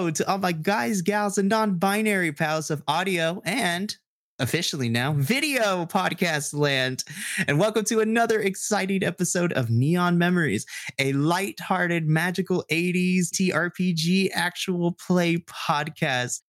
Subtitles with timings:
[0.00, 3.94] To all my guys, gals, and non binary pals of audio and
[4.38, 7.04] officially now video podcast land.
[7.46, 10.64] And welcome to another exciting episode of Neon Memories,
[10.98, 16.40] a light-hearted, magical 80s TRPG actual play podcast.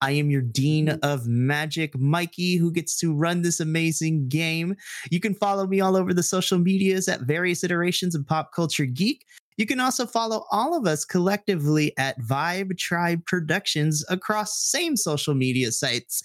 [0.00, 4.76] I am your Dean of Magic, Mikey, who gets to run this amazing game.
[5.10, 8.86] You can follow me all over the social medias at various iterations of Pop Culture
[8.86, 9.24] Geek.
[9.56, 15.34] You can also follow all of us collectively at Vibe Tribe Productions across same social
[15.34, 16.22] media sites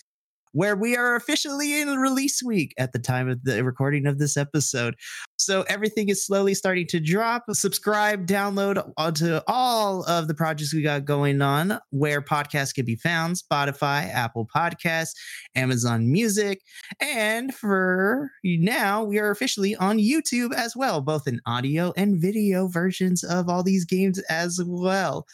[0.55, 4.37] where we are officially in release week at the time of the recording of this
[4.37, 4.95] episode.
[5.37, 7.43] So everything is slowly starting to drop.
[7.51, 12.95] Subscribe, download onto all of the projects we got going on where podcasts can be
[12.95, 15.13] found Spotify, Apple Podcasts,
[15.55, 16.61] Amazon Music.
[17.01, 22.67] And for now, we are officially on YouTube as well, both in audio and video
[22.67, 25.25] versions of all these games as well.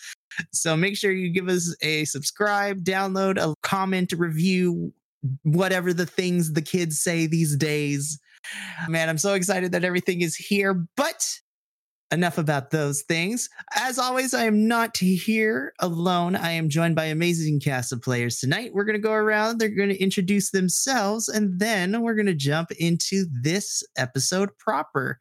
[0.51, 4.93] So make sure you give us a subscribe, download, a comment, review,
[5.43, 8.19] whatever the things the kids say these days.
[8.87, 11.39] Man, I'm so excited that everything is here, but
[12.11, 13.49] enough about those things.
[13.75, 16.35] As always, I am not here alone.
[16.35, 18.73] I am joined by amazing cast of players tonight.
[18.73, 22.33] We're going to go around, they're going to introduce themselves, and then we're going to
[22.33, 25.19] jump into this episode proper.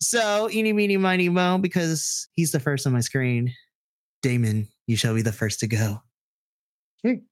[0.00, 3.52] So, eeny, meeny, miny, mo, because he's the first on my screen.
[4.22, 6.02] Damon, you shall be the first to go.
[7.02, 7.22] Hey.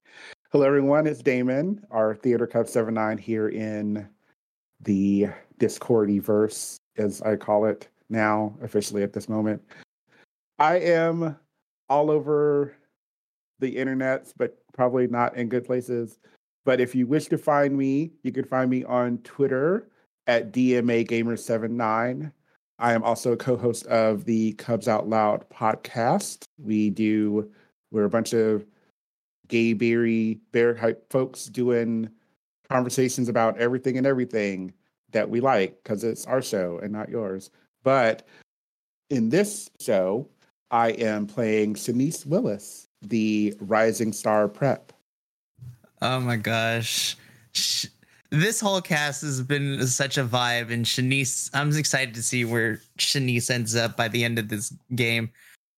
[0.51, 1.07] Hello, everyone.
[1.07, 4.07] It's Damon, our Theater Cup 79 here in
[4.81, 5.27] the
[5.59, 9.61] Discordiverse, as I call it now, officially at this moment.
[10.59, 11.37] I am
[11.89, 12.75] all over
[13.59, 16.19] the internets, but probably not in good places.
[16.65, 19.89] But if you wish to find me, you can find me on Twitter
[20.27, 22.31] at DMA Gamer79.
[22.79, 26.43] I am also a co-host of the Cubs Out Loud podcast.
[26.59, 27.49] We do
[27.91, 28.65] we're a bunch of
[29.47, 32.09] gay berry bear hype folks doing
[32.69, 34.73] conversations about everything and everything
[35.11, 37.49] that we like because it's our show and not yours.
[37.83, 38.27] But
[39.09, 40.27] in this show,
[40.71, 44.91] I am playing Shanice Willis, the rising star prep.
[46.01, 47.15] Oh my gosh.
[48.29, 52.81] This whole cast has been such a vibe, and Shanice, I'm excited to see where
[52.97, 55.31] Shanice ends up by the end of this game.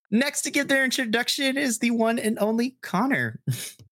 [0.09, 3.39] Next to give their introduction is the one and only Conner.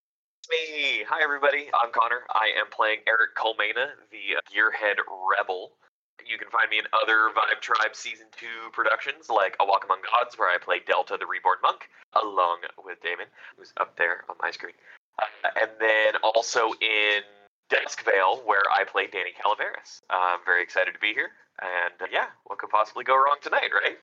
[0.49, 1.03] me.
[1.07, 1.67] Hi, everybody.
[1.75, 2.23] I'm Conner.
[2.31, 5.75] I am playing Eric Colmena, the Gearhead Rebel.
[6.23, 9.99] You can find me in other Vibe Tribe Season 2 productions like A Walk Among
[10.03, 14.35] Gods, where I play Delta the Reborn Monk, along with Damon, who's up there on
[14.41, 14.75] my screen.
[15.21, 17.21] Uh, and then also in
[17.69, 20.01] Desk Duskvale, where I play Danny Calaveras.
[20.09, 21.31] I'm very excited to be here.
[21.61, 23.97] And uh, yeah, what could possibly go wrong tonight, right?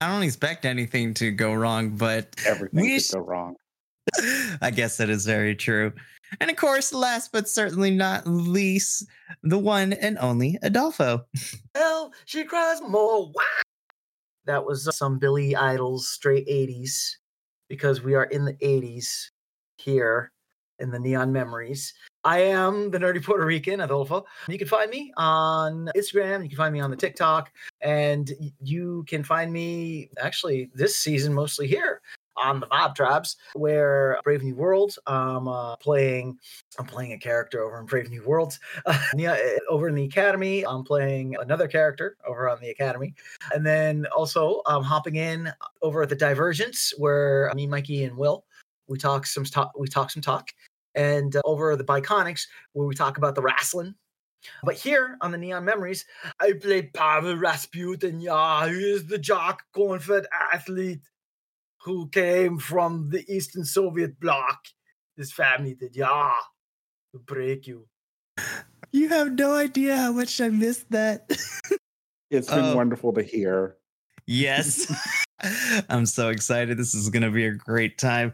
[0.00, 3.56] I don't expect anything to go wrong, but everything we could go wrong.
[4.62, 5.92] I guess that is very true.
[6.40, 9.06] And of course, last but certainly not least,
[9.42, 11.24] the one and only Adolfo.
[11.74, 13.26] Hell, she cries more.
[13.26, 13.42] Wow.
[14.44, 17.16] That was some Billy Idol's straight 80s
[17.68, 19.30] because we are in the 80s
[19.76, 20.32] here
[20.78, 21.92] in the Neon Memories.
[22.24, 24.24] I am the nerdy Puerto Rican, Adolfo.
[24.48, 26.42] You can find me on Instagram.
[26.42, 27.50] You can find me on the TikTok,
[27.80, 28.30] and
[28.60, 32.00] you can find me actually this season mostly here
[32.42, 34.96] on the Vibe Tribes, where Brave New World.
[35.06, 36.38] I'm uh, playing.
[36.78, 38.58] I'm playing a character over in Brave New Worlds.
[39.16, 39.36] Yeah,
[39.68, 43.14] over in the Academy, I'm playing another character over on the Academy,
[43.52, 45.50] and then also I'm hopping in
[45.82, 48.44] over at the Divergence, where me, Mikey, and Will
[48.88, 49.72] we talk some talk.
[49.78, 50.50] We talk some talk,
[50.94, 53.94] and uh, over the Biconics, where we talk about the wrestling.
[54.62, 56.04] But here on the Neon Memories,
[56.40, 58.20] I play Pavel Rasputin.
[58.20, 61.00] Yeah, he is the jock for athlete
[61.88, 64.58] who came from the Eastern Soviet bloc.
[65.16, 66.32] This family did, yeah,
[67.12, 67.86] to break you.
[68.92, 71.26] You have no idea how much I missed that.
[72.30, 72.76] it's been oh.
[72.76, 73.76] wonderful to hear.
[74.26, 74.92] Yes.
[75.88, 76.76] I'm so excited.
[76.76, 78.32] This is going to be a great time.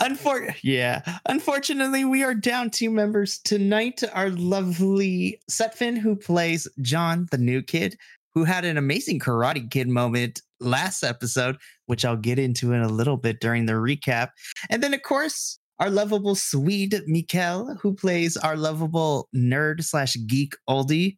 [0.00, 1.02] Unfor- yeah.
[1.26, 4.02] Unfortunately, we are down two members tonight.
[4.12, 7.96] Our lovely Sutphin, who plays John, the new kid,
[8.34, 11.56] who had an amazing Karate Kid moment last episode,
[11.86, 14.30] which I'll get into in a little bit during the recap.
[14.70, 20.54] And then, of course, our lovable Swede Mikael, who plays our lovable nerd slash geek
[20.68, 21.16] oldie,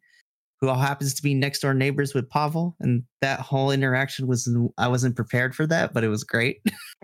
[0.59, 2.75] who all happens to be next door neighbors with Pavel.
[2.79, 6.61] And that whole interaction was, I wasn't prepared for that, but it was great.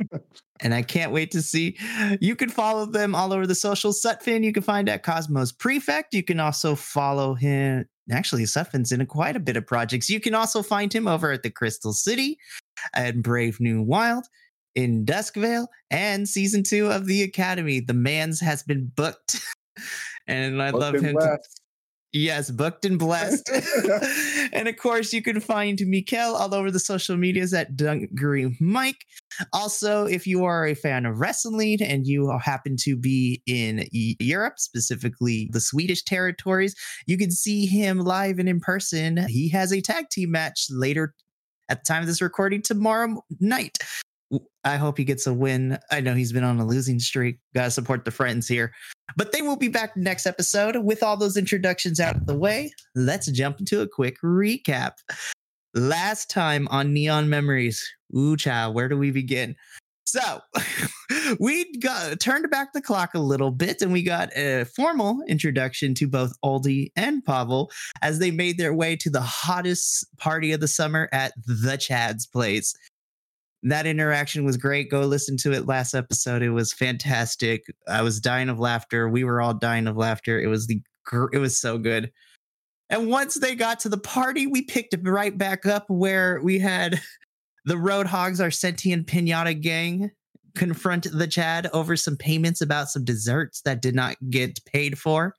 [0.62, 1.78] and I can't wait to see.
[2.20, 4.02] You can follow them all over the socials.
[4.02, 6.14] Sutphin, you can find at Cosmos Prefect.
[6.14, 10.10] You can also follow him actually Sutphin's in a, quite a bit of projects.
[10.10, 12.38] You can also find him over at the Crystal City.
[12.94, 14.26] and Brave New World,
[14.76, 17.80] in Duskvale, and season two of The Academy.
[17.80, 19.40] The man's has been booked.
[20.28, 21.16] and I love him.
[21.16, 21.40] To,
[22.14, 23.50] yes, booked and blessed.
[24.54, 29.06] and of course, you can find Mikael all over the social medias at Dungaree Mike.
[29.54, 34.60] Also, if you are a fan of wrestling and you happen to be in Europe,
[34.60, 36.76] specifically the Swedish territories,
[37.08, 39.26] you can see him live and in person.
[39.28, 41.14] He has a tag team match later
[41.70, 43.78] at the time of this recording tomorrow night.
[44.64, 45.78] I hope he gets a win.
[45.92, 47.40] I know he's been on a losing streak.
[47.56, 48.72] Gotta support the friends here.
[49.18, 52.72] But they will be back next episode with all those introductions out of the way.
[52.96, 54.94] Let's jump into a quick recap.
[55.74, 57.84] Last time on Neon Memories,
[58.16, 59.56] ooh, child, where do we begin?
[60.06, 60.42] So
[61.40, 65.94] we got turned back the clock a little bit and we got a formal introduction
[65.96, 70.60] to both Oldie and Pavel as they made their way to the hottest party of
[70.60, 72.76] the summer at the Chad's place.
[73.64, 74.90] That interaction was great.
[74.90, 76.42] Go listen to it last episode.
[76.42, 77.64] It was fantastic.
[77.88, 79.08] I was dying of laughter.
[79.08, 80.40] We were all dying of laughter.
[80.40, 80.82] It was the
[81.34, 82.12] it was so good.
[82.90, 86.60] And once they got to the party, we picked it right back up where we
[86.60, 87.00] had
[87.66, 90.12] the Roadhogs, our sentient pinata gang,
[90.56, 95.36] confront the Chad over some payments about some desserts that did not get paid for.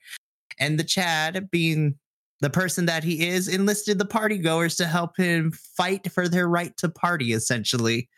[0.59, 1.97] And the Chad, being
[2.43, 6.49] the person that he is, enlisted the party goers to help him fight for their
[6.49, 8.09] right to party, essentially.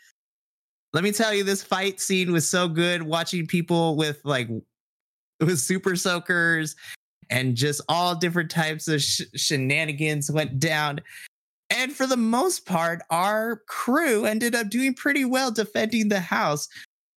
[0.95, 4.49] Let me tell you, this fight scene was so good watching people with like
[5.41, 6.75] with super soakers
[7.29, 11.01] and just all different types of sh- shenanigans went down.
[11.69, 16.69] And for the most part, our crew ended up doing pretty well defending the house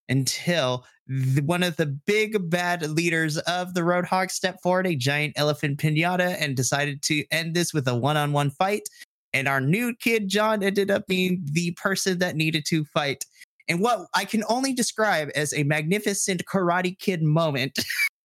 [0.09, 5.33] until the, one of the big bad leaders of the Roadhog stepped forward, a giant
[5.35, 8.89] elephant pinata, and decided to end this with a one on one fight.
[9.33, 13.25] And our new kid, John, ended up being the person that needed to fight.
[13.67, 17.79] And what I can only describe as a magnificent Karate Kid moment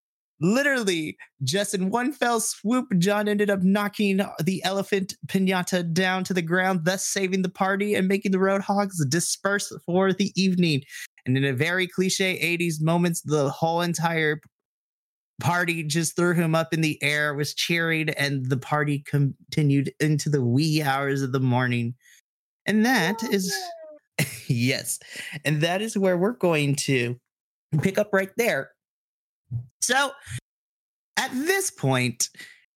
[0.42, 6.34] literally just in one fell swoop john ended up knocking the elephant pinata down to
[6.34, 10.82] the ground thus saving the party and making the roadhogs disperse for the evening.
[11.24, 14.40] And in a very cliche 80s moments the whole entire
[15.40, 20.28] party just threw him up in the air was cheering and the party continued into
[20.28, 21.94] the wee hours of the morning.
[22.66, 23.54] And that is
[24.46, 24.98] yes.
[25.44, 27.18] And that is where we're going to
[27.80, 28.70] pick up right there.
[29.80, 30.12] So
[31.22, 32.28] at this point,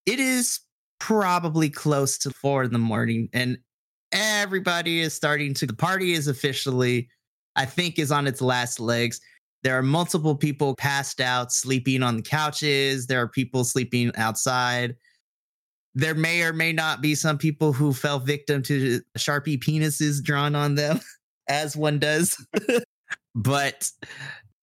[0.07, 0.61] it is
[1.00, 3.59] probably close to four in the morning, and
[4.12, 5.67] everybody is starting to.
[5.67, 7.09] The party is officially,
[7.57, 9.21] I think, is on its last legs.
[9.65, 13.09] There are multiple people passed out, sleeping on the couches.
[13.09, 14.95] There are people sleeping outside.
[15.97, 20.55] There may or may not be some people who fell victim to Sharpie penises drawn
[20.55, 21.00] on them,
[21.49, 22.37] as one does.
[23.35, 23.91] but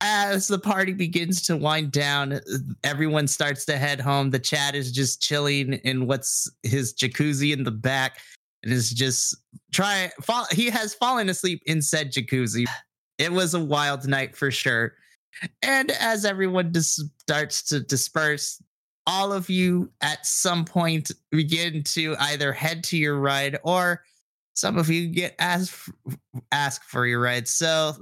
[0.03, 2.41] as the party begins to wind down,
[2.83, 4.31] everyone starts to head home.
[4.31, 8.19] The chat is just chilling in what's his jacuzzi in the back
[8.63, 9.36] and is just
[9.72, 12.65] try fall he has fallen asleep in said jacuzzi.
[13.17, 14.93] It was a wild night for sure.
[15.62, 18.62] And as everyone dis- starts to disperse,
[19.07, 24.03] all of you at some point begin to either head to your ride or
[24.53, 25.89] some of you get asked
[26.51, 27.48] ask for your ride.
[27.48, 27.95] So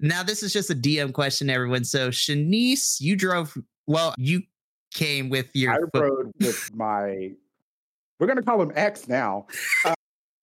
[0.00, 1.84] now, this is just a DM question, everyone.
[1.84, 4.42] So, Shanice, you drove, well, you
[4.92, 5.72] came with your.
[5.72, 7.32] I rode with my,
[8.18, 9.46] we're going to call him X now.
[9.84, 9.94] Uh,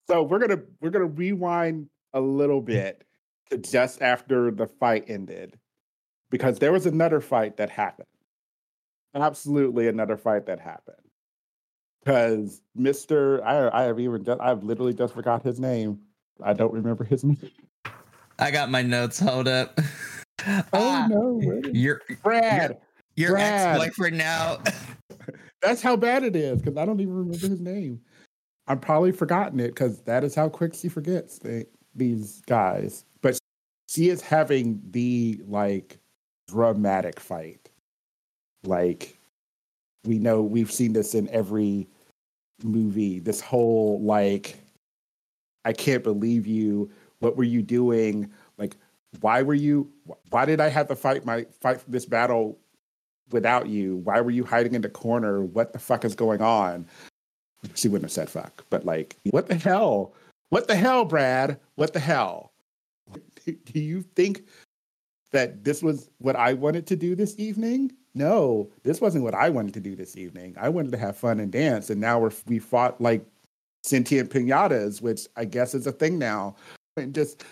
[0.09, 3.05] so, we're going to, we're going to rewind a little bit
[3.50, 5.57] to just after the fight ended
[6.29, 8.07] because there was another fight that happened.
[9.13, 10.97] Absolutely another fight that happened.
[12.03, 13.41] Because Mr.
[13.43, 16.00] I, I have even just, I've literally just forgot his name.
[16.43, 17.51] I don't remember his name.
[18.39, 19.19] I got my notes.
[19.19, 19.79] Hold up.
[20.47, 22.77] Oh ah, no, you're Brad.
[23.15, 24.59] Your, your ex-boyfriend now.
[25.61, 28.01] That's how bad it is because I don't even remember his name.
[28.67, 31.65] I'm probably forgotten it because that is how quick she forgets they,
[31.95, 33.05] these guys.
[33.21, 33.39] But
[33.89, 35.97] she is having the like
[36.47, 37.69] dramatic fight.
[38.63, 39.17] Like
[40.03, 41.87] we know we've seen this in every
[42.63, 43.19] movie.
[43.19, 44.59] This whole like
[45.63, 46.91] I can't believe you
[47.25, 48.32] what were you doing?
[48.60, 48.77] Like,
[49.22, 49.91] why were you?
[50.29, 52.60] Why did I have to fight my fight this battle
[53.32, 53.98] without you?
[53.98, 55.41] Why were you hiding in the corner?
[55.41, 56.86] What the fuck is going on?
[57.74, 60.13] She wouldn't have said fuck, but like, what the hell?
[60.50, 61.60] What the hell, Brad?
[61.74, 62.51] What the hell?
[63.44, 64.44] Do you think
[65.32, 67.91] that this was what I wanted to do this evening?
[68.13, 70.55] No, this wasn't what I wanted to do this evening.
[70.60, 73.25] I wanted to have fun and dance, and now we're we fought like
[73.84, 76.55] sentient pinatas, which I guess is a thing now.
[76.97, 77.43] And just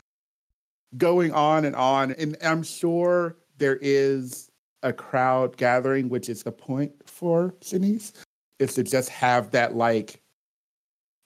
[0.97, 2.11] going on and on.
[2.13, 4.49] And I'm sure there is
[4.83, 8.13] a crowd gathering, which is the point for Shanice,
[8.59, 10.21] is to just have that like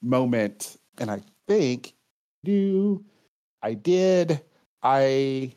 [0.01, 0.77] moment.
[0.99, 1.93] And I think
[2.43, 3.03] do
[3.61, 4.41] I did.
[4.83, 5.53] I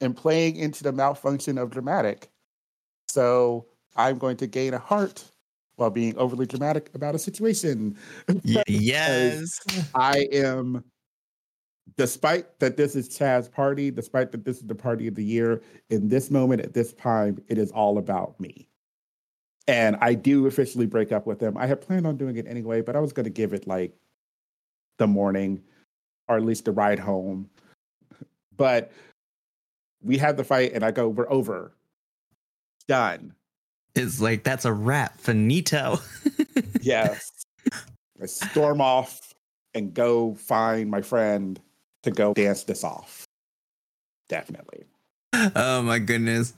[0.00, 2.28] am playing into the malfunction of dramatic.
[3.08, 3.66] So
[3.96, 5.24] I'm going to gain a heart
[5.76, 7.96] while being overly dramatic about a situation.
[8.66, 9.58] Yes.
[9.94, 10.84] I am,
[11.96, 15.62] despite that this is Chad's party, despite that this is the party of the year,
[15.90, 18.68] in this moment, at this time, it is all about me.
[19.68, 21.56] And I do officially break up with him.
[21.56, 23.92] I had planned on doing it anyway, but I was going to give it like
[24.98, 25.62] the morning
[26.28, 27.48] or at least the ride home.
[28.56, 28.92] But
[30.02, 31.72] we had the fight, and I go, We're over.
[32.88, 33.34] Done.
[33.94, 35.18] It's like that's a wrap.
[35.18, 35.98] Finito.
[36.80, 37.32] Yes.
[38.22, 39.34] I storm off
[39.74, 41.60] and go find my friend
[42.06, 43.24] to go dance this off.
[44.28, 44.84] Definitely.
[45.54, 46.54] oh my goodness.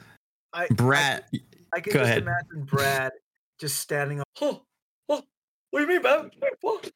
[0.52, 1.25] I, Brad.
[1.35, 1.40] I,
[1.75, 2.23] I can go just ahead.
[2.23, 3.12] imagine Brad
[3.59, 4.26] just standing up.
[4.40, 4.62] Oh,
[5.09, 5.23] oh,
[5.71, 6.31] what do you mean, man?
[6.61, 6.90] What?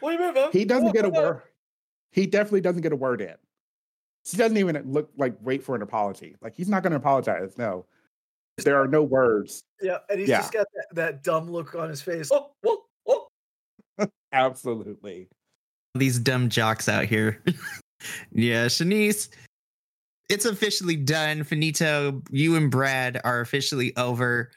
[0.00, 0.50] What do you mean, man?
[0.52, 0.94] He doesn't What?
[0.94, 1.42] get a word.
[2.12, 3.34] He definitely doesn't get a word in.
[4.30, 6.36] He doesn't even look like wait for an apology.
[6.42, 7.56] Like he's not going to apologize.
[7.56, 7.86] No,
[8.58, 9.62] there are no words.
[9.80, 10.38] Yeah, and he's Yeah.
[10.40, 12.30] just got that, that dumb look on his face.
[12.32, 12.80] Oh, what?
[13.04, 14.10] What?
[14.32, 15.28] Absolutely.
[15.94, 17.42] These dumb jocks out here.
[18.32, 19.28] yeah, Shanice.
[20.28, 21.42] It's officially done.
[21.42, 24.50] Finito, you and Brad are officially over.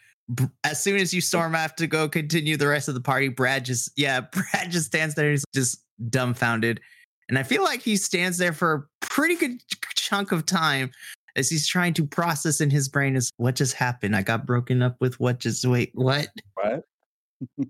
[0.64, 3.66] As soon as you storm off to go continue the rest of the party, Brad
[3.66, 5.32] just, yeah, Brad just stands there.
[5.32, 6.82] He's just dumbfounded.
[7.30, 9.62] And I feel like he stands there for a pretty good
[9.96, 10.92] chunk of time
[11.38, 14.16] as he's trying to process in his brain is what just happened?
[14.16, 16.28] I got broken up with what just wait, what?
[16.56, 16.84] What?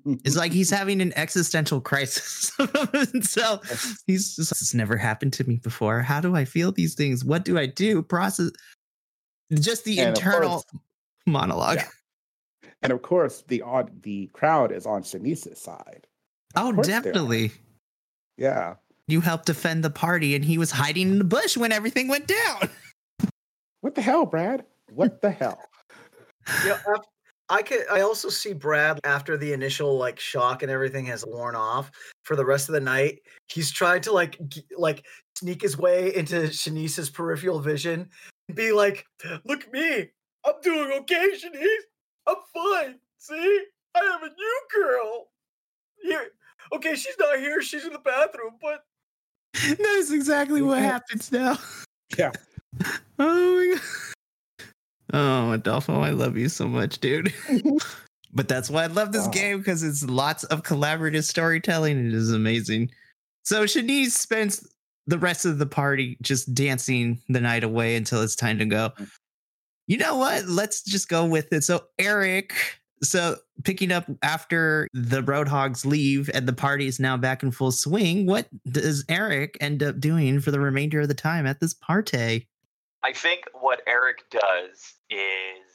[0.06, 2.52] It's like he's having an existential crisis.
[3.22, 3.60] so
[4.08, 6.02] he's just, this never happened to me before.
[6.02, 7.24] How do I feel these things?
[7.24, 8.02] What do I do?
[8.02, 8.52] Process
[9.54, 10.82] just the And internal course-
[11.26, 11.78] monologue.
[11.78, 12.70] Yeah.
[12.82, 16.08] and of course, the odd the crowd is on Shanice's side.
[16.56, 17.02] Oh, course they are.
[17.02, 17.52] definitely.
[18.38, 18.76] Yeah.
[19.08, 22.28] You helped defend the party, and he was hiding in the bush when everything went
[22.28, 22.70] down.
[23.82, 24.64] What the hell, Brad?
[24.94, 25.60] What the hell?
[26.66, 27.06] Yeah, af-
[27.52, 27.82] I could.
[27.92, 31.92] I also see Brad after the initial like shock and everything has worn off
[32.24, 33.20] for the rest of the night.
[33.50, 35.06] He's trying to like g- like
[35.38, 38.10] sneak his way into Shanice's peripheral vision
[38.48, 39.06] and be like,
[39.44, 40.10] "Look at me,
[40.46, 41.84] I'm doing okay, Shanice.
[42.26, 43.00] I'm fine.
[43.18, 43.66] See,
[43.96, 45.28] I have a new girl.
[46.02, 46.28] Here,
[46.74, 47.62] okay, she's not here.
[47.62, 48.86] She's in the bathroom, but
[49.54, 51.60] that is exactly what happens now.
[52.18, 52.32] Yeah.
[53.20, 54.11] Oh my god.
[55.14, 57.34] Oh, Adolfo, I love you so much, dude.
[58.34, 59.32] but that's why I love this Wow.
[59.32, 62.08] game because it's lots of collaborative storytelling.
[62.08, 62.92] It is amazing.
[63.44, 64.68] So Shanice spends
[65.08, 68.92] the rest of the party just dancing the night away until it's time to go.
[69.88, 70.46] You know what?
[70.46, 71.64] Let's just go with it.
[71.64, 72.54] So Eric,
[73.04, 77.72] so picking up after the Roadhogs leave and the party is now back in full
[77.72, 81.74] swing, what does Eric end up doing for the remainder of the time at this
[81.74, 82.48] party?
[83.04, 85.68] I think what Eric does is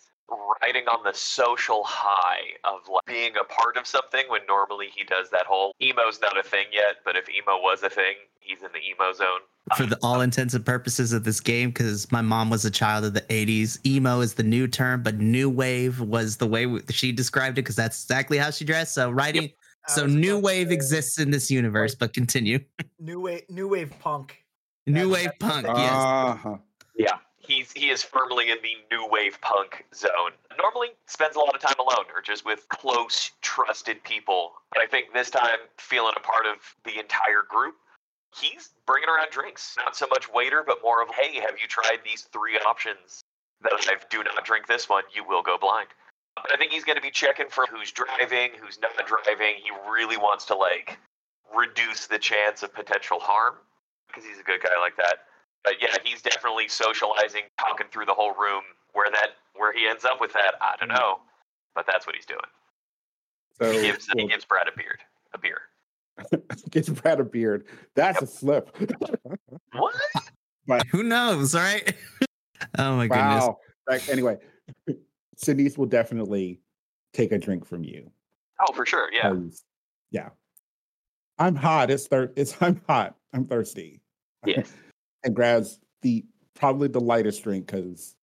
[0.62, 5.04] riding on the social high of like being a part of something when normally he
[5.04, 8.62] does that whole emo's not a thing yet, but if emo was a thing, he's
[8.62, 9.40] in the emo zone.
[9.76, 13.04] for the all intents and purposes of this game because my mom was a child
[13.04, 16.82] of the 80s emo is the new term but new wave was the way w-
[16.90, 19.50] she described it because that's exactly how she dressed so writing
[19.88, 22.60] I so new wave say, exists in this universe but continue
[23.00, 24.44] New wave, new wave punk.
[24.86, 26.56] new That's- wave that's punk what yes Uh-huh.
[26.96, 30.32] Yeah, he's he is firmly in the new wave punk zone.
[30.58, 34.52] Normally spends a lot of time alone or just with close, trusted people.
[34.72, 37.74] But I think this time, feeling a part of the entire group,
[38.34, 39.76] he's bringing around drinks.
[39.76, 43.20] Not so much waiter, but more of, hey, have you tried these three options?
[43.62, 45.88] That if do not drink this one, you will go blind.
[46.36, 49.56] But I think he's going to be checking for who's driving, who's not driving.
[49.56, 50.98] He really wants to like
[51.54, 53.54] reduce the chance of potential harm
[54.08, 55.24] because he's a good guy like that
[55.66, 58.62] but yeah, he's definitely socializing, talking through the whole room.
[58.92, 60.96] Where that, where he ends up with that, I don't mm-hmm.
[60.96, 61.18] know,
[61.74, 62.40] but that's what he's doing.
[63.60, 65.00] So He gives, he gives Brad a beard,
[65.34, 65.60] a beer.
[66.70, 67.66] gives Brad a beard.
[67.94, 68.74] That's a slip.
[70.64, 70.84] What?
[70.88, 71.94] who knows right
[72.78, 73.58] oh my goodness wow.
[73.88, 74.38] Like, anyway,
[75.44, 76.60] Denise will definitely
[77.12, 78.10] take a drink from you.
[78.60, 79.08] Oh, for sure.
[79.12, 79.32] Yeah.
[80.10, 80.30] Yeah.
[81.38, 81.90] I'm hot.
[81.90, 83.14] It's thir- it's I'm hot.
[83.32, 84.00] I'm thirsty.
[84.44, 84.72] Yes.
[85.26, 88.14] And grabs the probably the lightest drink because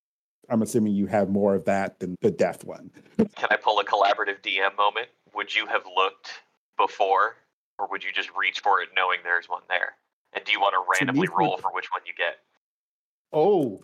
[0.50, 2.90] I'm assuming you have more of that than the death one.
[3.18, 5.10] Can I pull a collaborative DM moment?
[5.36, 6.32] Would you have looked
[6.78, 7.36] before,
[7.78, 9.94] or would you just reach for it knowing there's one there?
[10.34, 12.38] And do you want to randomly Denise roll would- for which one you get?
[13.32, 13.84] Oh,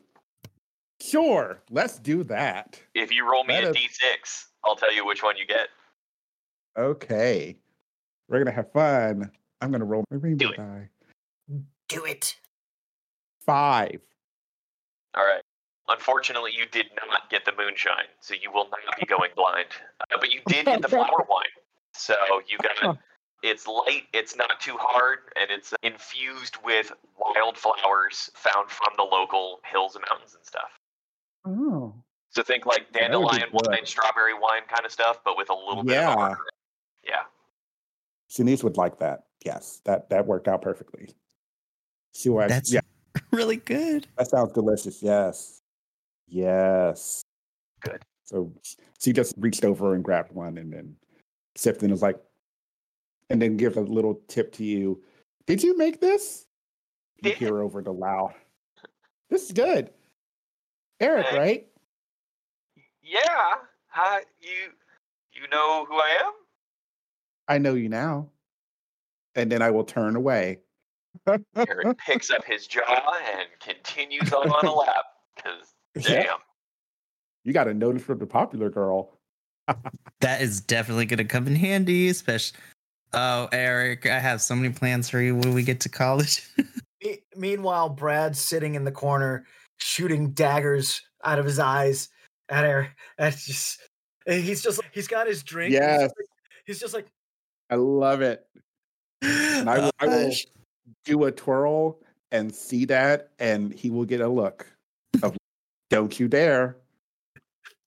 [1.01, 1.61] sure.
[1.69, 2.79] Let's do that.
[2.93, 5.69] If you roll me That a is- d6, I'll tell you which one you get.
[6.77, 7.57] Okay.
[8.27, 9.31] We're gonna have fun.
[9.61, 10.57] I'm gonna roll my rainbow Do it.
[10.57, 10.89] die.
[11.88, 12.38] Do it.
[13.50, 14.00] Five.
[15.15, 15.41] All right.
[15.88, 19.65] Unfortunately, you did not get the moonshine, so you will not be going blind.
[20.01, 21.46] Uh, but you did get the flower wine,
[21.94, 22.13] so
[22.48, 22.94] you got.
[22.96, 23.00] it.
[23.41, 24.03] It's light.
[24.13, 30.03] It's not too hard, and it's infused with wildflowers found from the local hills and
[30.10, 30.70] mountains and stuff.
[31.48, 31.96] Oh.
[32.32, 33.68] So think like That would dandelion good.
[33.68, 36.12] wine, strawberry wine kind of stuff, but with a little bit Yeah.
[36.13, 36.41] of harder.
[37.03, 37.24] Yeah.
[38.29, 39.24] Shanice would like that.
[39.44, 41.15] Yes, that that worked out perfectly.
[42.13, 42.50] She was.
[42.50, 42.81] That's yeah,
[43.31, 44.07] really good.
[44.18, 45.01] that sounds delicious.
[45.01, 45.61] Yes,
[46.27, 47.24] yes.
[47.81, 48.03] Good.
[48.25, 48.51] So
[49.00, 50.96] she just reached over and grabbed one and then
[51.55, 52.20] sipped and was like,
[53.29, 55.01] and then give a little tip to you.
[55.48, 56.46] Did you make this?
[57.24, 57.37] You Did.
[57.39, 58.33] hear over the loud.
[59.29, 59.92] This is good.
[61.00, 61.37] Eric, Hey.
[61.37, 61.68] right?
[63.01, 63.53] Yeah.
[63.87, 64.22] Hi.
[64.39, 64.72] You.
[65.33, 66.33] You know who I am?
[67.48, 68.29] I know you now.
[69.35, 70.59] And then I will turn away.
[71.55, 72.81] Eric picks up his jaw
[73.35, 75.05] and continues on on a lap.
[75.35, 75.74] Because
[76.09, 76.24] Yeah.
[76.24, 76.37] damn.
[77.46, 79.18] You got a notice from the popular girl.
[80.22, 82.59] That is definitely going to come in handy, especially.
[83.13, 86.48] Oh, Eric, I have so many plans for you when we get to college.
[87.03, 89.46] Me- meanwhile, Brad's sitting in the corner,
[89.77, 92.09] shooting daggers out of his eyes
[92.50, 92.89] at Eric.
[93.18, 93.79] That's just,
[94.27, 94.81] he's just.
[94.92, 95.74] He's got his drink.
[95.75, 96.01] and he's Yes.
[96.01, 96.25] just like-
[96.65, 97.07] He's just like.
[97.72, 98.46] I love it.
[99.24, 100.46] And I will, I uh, will Gosh.
[101.05, 101.99] Do a twirl
[102.31, 104.67] and see that, and he will get a look
[105.23, 105.35] of
[105.89, 106.77] "Don't you dare!"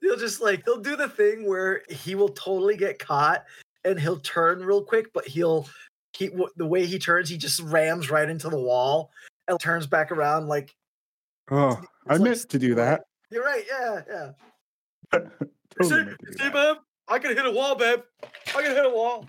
[0.00, 3.44] He'll just like he'll do the thing where he will totally get caught
[3.84, 5.68] and he'll turn real quick, but he'll
[6.12, 9.10] he w- the way he turns, he just rams right into the wall
[9.48, 10.74] and turns back around like
[11.50, 13.02] Oh, I like meant to do that.
[13.30, 14.30] you're right, yeah, yeah.
[15.80, 16.52] Totally meant to do see, that.
[16.52, 16.76] babe,
[17.08, 18.00] I can hit a wall, babe.
[18.22, 19.26] I can hit a wall.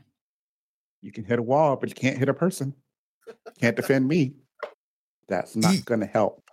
[1.01, 2.73] You can hit a wall, but you can't hit a person.
[3.59, 4.33] Can't defend me.
[5.27, 6.43] That's not going to help.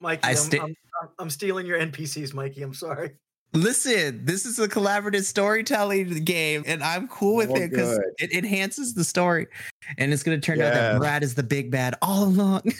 [0.00, 2.62] Mikey, I I'm, sta- I'm, I'm, I'm stealing your NPCs, Mikey.
[2.62, 3.12] I'm sorry.
[3.54, 8.32] Listen, this is a collaborative storytelling game, and I'm cool with Oh, it because it
[8.32, 9.46] enhances the story.
[9.98, 10.98] And it's going to turn out that Yes.
[10.98, 12.62] Brad is the big bad all along.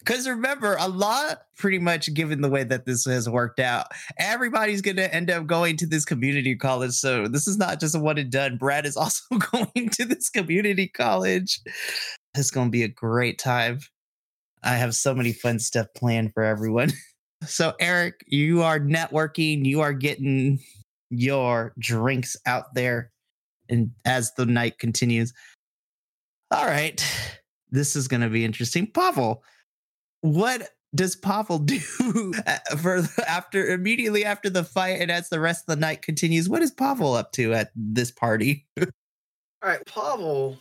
[0.00, 3.86] Because remember, a lot, pretty much given the way that this has worked out,
[4.18, 6.92] everybody's going to end up going to this community college.
[6.92, 8.56] So this is not just a one and done.
[8.56, 9.22] Brad is also
[9.52, 11.60] going to this community college.
[12.34, 13.80] It's going to be a great time.
[14.62, 16.92] I have so many fun stuff planned for everyone.
[17.46, 20.58] So, Eric, you are networking, you are getting
[21.08, 23.12] your drinks out there.
[23.68, 25.32] And as the night continues,
[26.50, 27.00] all right,
[27.70, 28.86] this is going to be interesting.
[28.86, 29.42] Pavel,
[30.20, 31.80] what does Pavel do
[32.46, 36.48] uh, for after immediately after the fight and as the rest of the night continues?
[36.48, 38.66] What is Pavel up to at this party?
[38.80, 38.86] All
[39.62, 40.58] right, Pavel.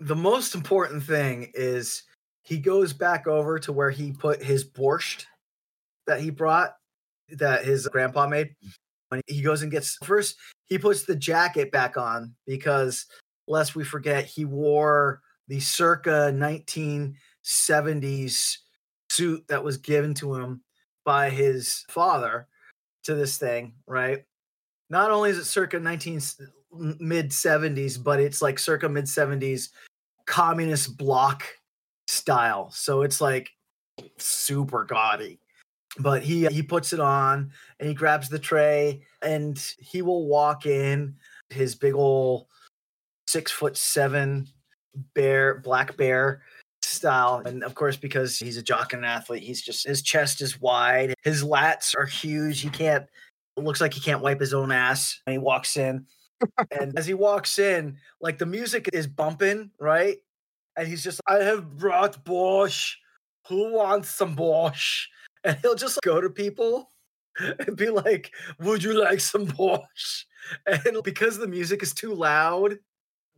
[0.00, 2.02] The most important thing is
[2.42, 5.26] he goes back over to where he put his borscht
[6.06, 6.74] that he brought,
[7.30, 8.54] that his grandpa made.
[9.08, 13.06] When he goes and gets first, he puts the jacket back on because,
[13.46, 16.32] lest we forget, he wore the circa
[17.44, 18.58] 1970s
[19.10, 20.62] suit that was given to him
[21.04, 22.48] by his father
[23.04, 24.24] to this thing, right?
[24.90, 26.20] Not only is it circa 19
[27.00, 29.70] mid 70s, but it's like circa mid 70s
[30.26, 31.44] communist bloc
[32.06, 32.70] style.
[32.70, 33.50] So it's like
[34.18, 35.38] super gaudy.
[35.98, 40.26] But he uh, he puts it on and he grabs the tray and he will
[40.26, 41.16] walk in
[41.50, 42.46] his big old
[43.26, 44.48] six foot seven
[45.14, 46.42] bear black bear
[47.02, 47.42] style.
[47.44, 50.60] And of course because he's a jock and an athlete he's just his chest is
[50.60, 51.14] wide.
[51.24, 52.60] His lats are huge.
[52.60, 53.06] He can't
[53.56, 56.06] it looks like he can't wipe his own ass and he walks in.
[56.80, 60.18] And as he walks in like the music is bumping right?
[60.76, 62.94] And he's just i have brought borscht
[63.48, 65.06] who wants some borscht
[65.44, 66.90] and he'll just go to people
[67.38, 70.24] and be like would you like some borscht
[70.66, 72.78] and because the music is too loud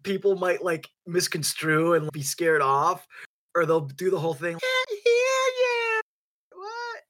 [0.04, 3.06] people might like misconstrue and be scared off
[3.54, 4.58] or they'll do the whole thing.
[4.60, 6.00] Yeah yeah
[6.52, 7.00] what?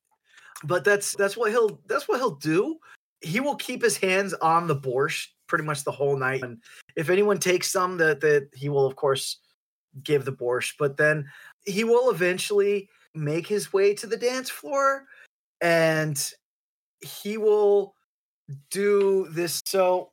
[0.65, 2.79] But that's that's what he'll that's what he'll do.
[3.21, 6.59] He will keep his hands on the borscht pretty much the whole night and
[6.97, 9.39] if anyone takes some that that he will of course
[10.03, 11.25] give the borscht but then
[11.67, 15.05] he will eventually make his way to the dance floor
[15.61, 16.33] and
[17.01, 17.95] he will
[18.71, 20.11] do this so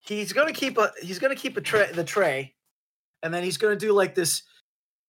[0.00, 2.54] he's going to keep a he's to keep a tray the tray
[3.22, 4.42] and then he's going to do like this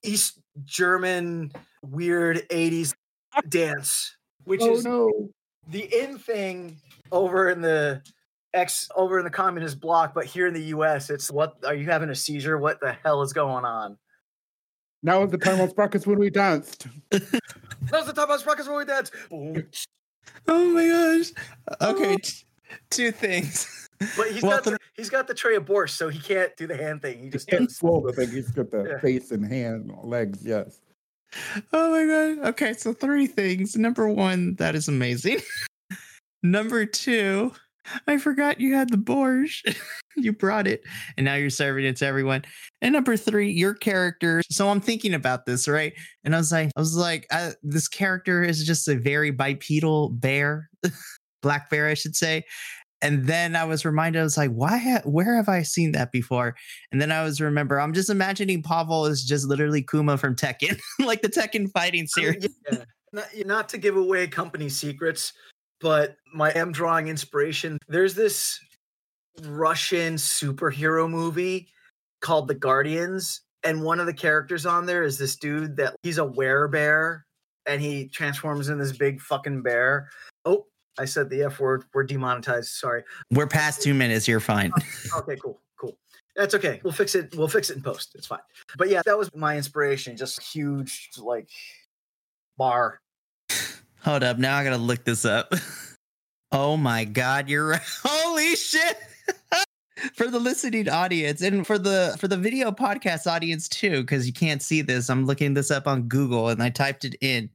[0.03, 2.93] East German weird 80s
[3.49, 5.29] dance, which oh is no.
[5.69, 6.77] the in thing
[7.11, 8.01] over in the
[8.53, 11.85] ex over in the communist bloc, but here in the US, it's what are you
[11.85, 12.57] having a seizure?
[12.57, 13.97] What the hell is going on?
[15.01, 16.87] Now is the time on Sprockets when we danced.
[17.91, 19.13] Now's the time of sprockets when we danced.
[20.47, 21.31] Oh my gosh.
[21.81, 22.17] Okay, oh.
[22.17, 22.45] t-
[22.89, 23.89] two things.
[24.17, 26.67] But he's Well, got the, he's got the tray of borscht, so he can't do
[26.67, 27.19] the hand thing.
[27.23, 27.77] He just Can't does.
[27.77, 28.29] swallow the thing.
[28.29, 28.99] He's got the Yeah.
[28.99, 30.39] face and hand, legs.
[30.45, 30.79] Yes.
[31.71, 32.05] Oh my
[32.37, 32.47] god.
[32.49, 33.75] Okay, so three things.
[33.75, 35.39] Number one, that is amazing.
[36.43, 37.53] Number two,
[38.07, 39.75] I forgot you had the borscht.
[40.15, 40.83] you brought it,
[41.17, 42.43] and now you're serving it to everyone.
[42.81, 44.41] And number three, your character.
[44.51, 45.93] So I'm thinking about this, right?
[46.23, 50.09] And I was like, I was like, uh, this character is just a very bipedal
[50.09, 50.69] bear,
[51.41, 52.43] black bear, I should say.
[53.03, 54.77] And then I was reminded, I was like, why?
[54.77, 56.55] Ha- where have I seen that before?
[56.91, 60.79] And then I was remember, I'm just imagining Pavel is just literally Kuma from Tekken,
[60.99, 62.47] like the Tekken fighting oh, series.
[62.71, 62.85] Yeah.
[63.11, 65.33] Not, not to give away company secrets,
[65.81, 67.77] but my am drawing inspiration.
[67.89, 68.57] There's this
[69.43, 71.67] Russian superhero movie
[72.21, 76.19] called The Guardians, and one of the characters on there is this dude that he's
[76.19, 77.21] a werebear
[77.65, 80.09] and he transforms in this big fucking bear.
[80.99, 81.85] I said the F word.
[81.93, 82.69] We're demonetized.
[82.69, 83.03] Sorry.
[83.31, 84.27] We're past two minutes.
[84.27, 84.71] You're fine.
[85.17, 85.97] Okay, cool, cool.
[86.35, 86.79] That's okay.
[86.83, 87.35] We'll fix it.
[87.35, 88.13] We'll fix it in post.
[88.15, 88.39] It's fine.
[88.77, 90.17] But yeah, that was my inspiration.
[90.17, 91.49] Just huge, like
[92.57, 92.99] bar.
[94.01, 94.37] Hold up.
[94.37, 95.53] Now I gotta look this up.
[96.55, 97.81] Oh my god, you're right.
[98.05, 98.95] Holy shit.
[100.13, 104.33] for the listening audience and for the for the video podcast audience too, because you
[104.33, 105.09] can't see this.
[105.09, 107.49] I'm looking this up on Google and I typed it in.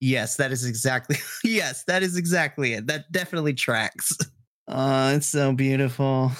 [0.00, 2.86] Yes, that is exactly yes, that is exactly it.
[2.86, 4.16] That definitely tracks.
[4.72, 6.30] Oh, it's so beautiful.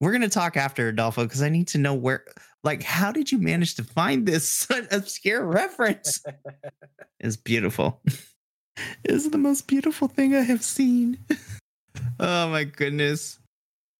[0.00, 2.24] We're gonna talk after Adolfo because I need to know where
[2.64, 6.24] like how did you manage to find this obscure reference?
[7.20, 8.02] It's beautiful.
[9.04, 11.18] It's the most beautiful thing I have seen.
[12.18, 13.38] oh my goodness.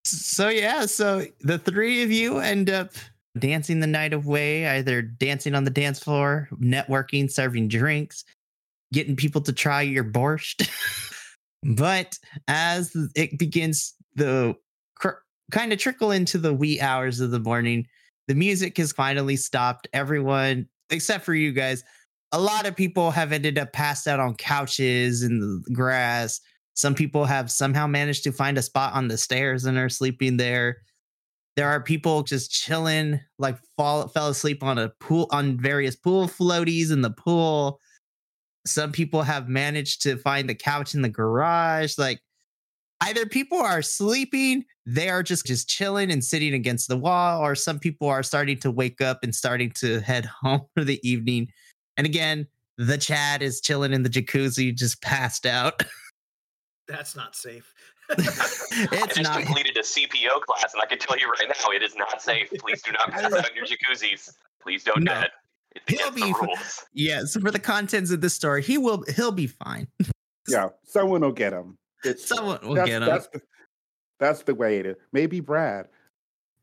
[0.05, 2.95] So yeah, so the three of you end up
[3.39, 8.25] dancing the night away, either dancing on the dance floor, networking, serving drinks,
[8.93, 10.69] getting people to try your borscht.
[11.77, 14.55] but as it begins the
[14.97, 17.87] cr- kind of trickle into the wee hours of the morning,
[18.29, 19.89] the music has finally stopped.
[19.93, 21.85] Everyone, except for you guys,
[22.33, 26.41] a lot of people have ended up passed out on couches in the grass.
[26.75, 30.37] Some people have somehow managed to find a spot on the stairs and are sleeping
[30.37, 30.79] there.
[31.57, 36.29] There are people just chilling, like fall fell asleep on a pool on various pool
[36.29, 37.81] floaties in the pool.
[38.67, 41.97] Some people have managed to find the couch in the garage.
[41.97, 42.21] Like
[43.01, 47.55] either people are sleeping, they are just just chilling and sitting against the wall, or
[47.55, 51.49] some people are starting to wake up and starting to head home for the evening.
[51.97, 52.47] And again,
[52.79, 55.83] the Chad is chilling in the jacuzzi, just passed out.
[56.89, 57.73] That's not safe.
[58.11, 58.15] I
[59.07, 59.43] just not.
[59.45, 62.51] completed a CPO class, and I can tell you right now, it is not safe.
[62.59, 64.33] Please do not pass out in your jacuzzis.
[64.61, 65.15] Please don't No.
[65.15, 65.31] do it.
[65.77, 66.85] It's He'll be- rules.
[66.93, 67.25] Yeah.
[67.25, 69.05] So for the contents of this story, he will.
[69.17, 69.87] He'll be fine.
[70.49, 70.71] Yeah.
[70.85, 71.77] Someone will get him.
[72.03, 73.09] It's Someone will that's, get him.
[73.09, 73.41] That's the,
[74.19, 74.97] that's the way it is.
[75.13, 75.87] Maybe Brad.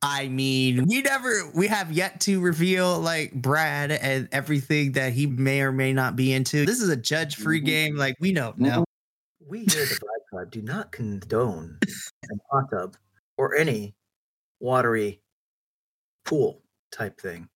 [0.01, 1.49] I mean, we never.
[1.55, 6.15] We have yet to reveal like Brad and everything that he may or may not
[6.17, 6.65] be into.
[6.65, 7.65] This is a judge-free Mhm.
[7.65, 7.95] game.
[7.95, 8.83] Like we don't know.
[9.47, 12.97] We here at the Vibe Tribe do not condone a hot tub
[13.37, 13.95] or any
[14.59, 15.21] watery
[16.25, 17.47] pool type thing.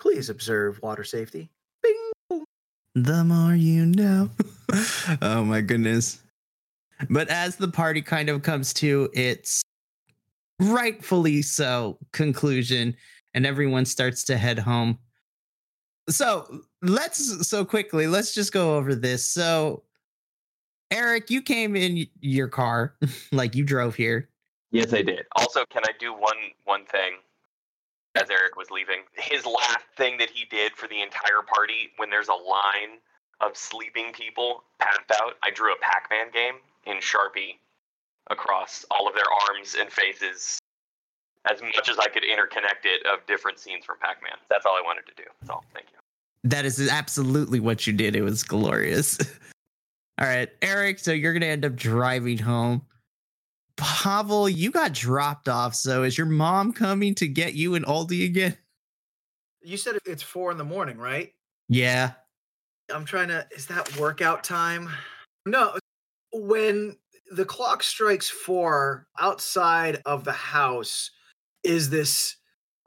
[0.00, 1.50] Please observe water safety.
[1.82, 2.44] Bing.
[2.94, 4.30] The more you know.
[5.22, 6.22] oh my goodness.
[7.10, 9.62] But as the party kind of comes to its
[10.58, 12.96] rightfully so conclusion
[13.34, 14.98] and everyone starts to head home.
[16.08, 19.28] So let's so quickly, let's just go over this.
[19.28, 19.82] So
[20.90, 22.94] Eric, you came in your car,
[23.32, 24.30] like you drove here.
[24.70, 25.26] Yes, I did.
[25.36, 27.14] Also, can I do one one thing?
[28.16, 32.10] As Eric was leaving, his last thing that he did for the entire party, when
[32.10, 32.98] there's a line
[33.40, 36.54] of sleeping people passed out, I drew a Pac-Man game
[36.86, 37.58] in Sharpie
[38.30, 40.58] across all of their arms and faces,
[41.50, 44.36] as much as I could interconnect it of different scenes from Pac-Man.
[44.48, 45.28] That's all I wanted to do.
[45.40, 45.64] That's all.
[45.74, 45.98] Thank you.
[46.44, 48.14] That is absolutely what you did.
[48.14, 49.18] It was glorious.
[50.18, 52.82] All right, Eric, so you're going to end up driving home.
[53.76, 55.74] Pavel, you got dropped off.
[55.74, 58.56] So is your mom coming to get you and Oldie again?
[59.62, 61.32] You said it's four in the morning, right?
[61.68, 62.12] Yeah.
[62.92, 63.46] I'm trying to.
[63.54, 64.88] Is that workout time?
[65.44, 65.74] No.
[66.32, 66.96] When
[67.30, 71.10] the clock strikes four outside of the house,
[71.64, 72.36] is this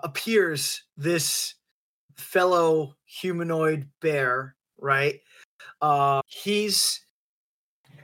[0.02, 1.56] appears this
[2.16, 5.20] fellow humanoid bear, right?
[5.82, 7.02] Uh, he's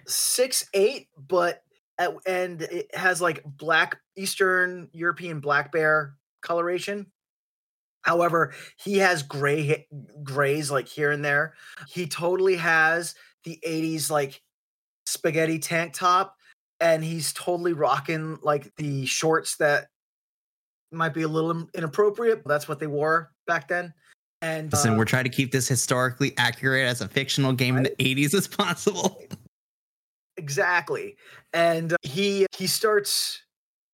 [0.05, 1.63] six eight, but
[1.97, 7.08] and it has like black Eastern European black bear coloration.
[8.01, 9.88] However, he has gray
[10.23, 11.55] grays like here and there.
[11.88, 14.41] He totally has the 80s like
[15.05, 16.36] spaghetti tank top
[16.79, 19.88] and he's totally rocking like the shorts that
[20.91, 22.43] might be a little inappropriate.
[22.43, 23.93] But that's what they wore back then.
[24.41, 27.84] And Listen, uh, we're trying to keep this historically accurate as a fictional game in
[27.84, 29.19] the 80s as possible.
[30.37, 31.15] Exactly.
[31.53, 33.41] And uh, he he starts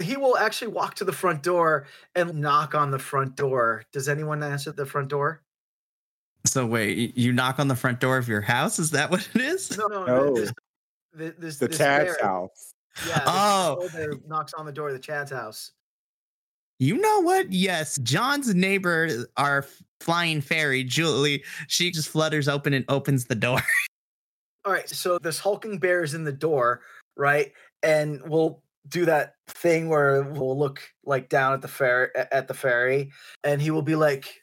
[0.02, 3.84] he will actually walk to the front door and knock on the front door.
[3.94, 5.44] Does anyone answer the front door?
[6.46, 8.80] So wait, you knock on the front door of your house?
[8.80, 9.78] Is that what it is?
[9.78, 10.36] No, no, No.
[10.36, 10.52] This,
[11.14, 12.74] this, this, The this Chad's bear- house.
[13.08, 13.20] Yeah.
[13.20, 13.90] this Oh.
[14.10, 15.72] old knocks on the door of the Chad's house.
[16.80, 17.54] You know what?
[17.54, 19.68] Yes, John's neighbor, our
[20.00, 23.60] flying fairy, Julie, she just flutters open and opens the door.
[24.66, 26.82] All right, so this hulking bear is in the door,
[27.18, 27.52] right?
[27.84, 32.54] And we'll do that thing where we'll look like down at the fair at the
[32.54, 33.12] ferry,
[33.44, 34.42] and he will be like,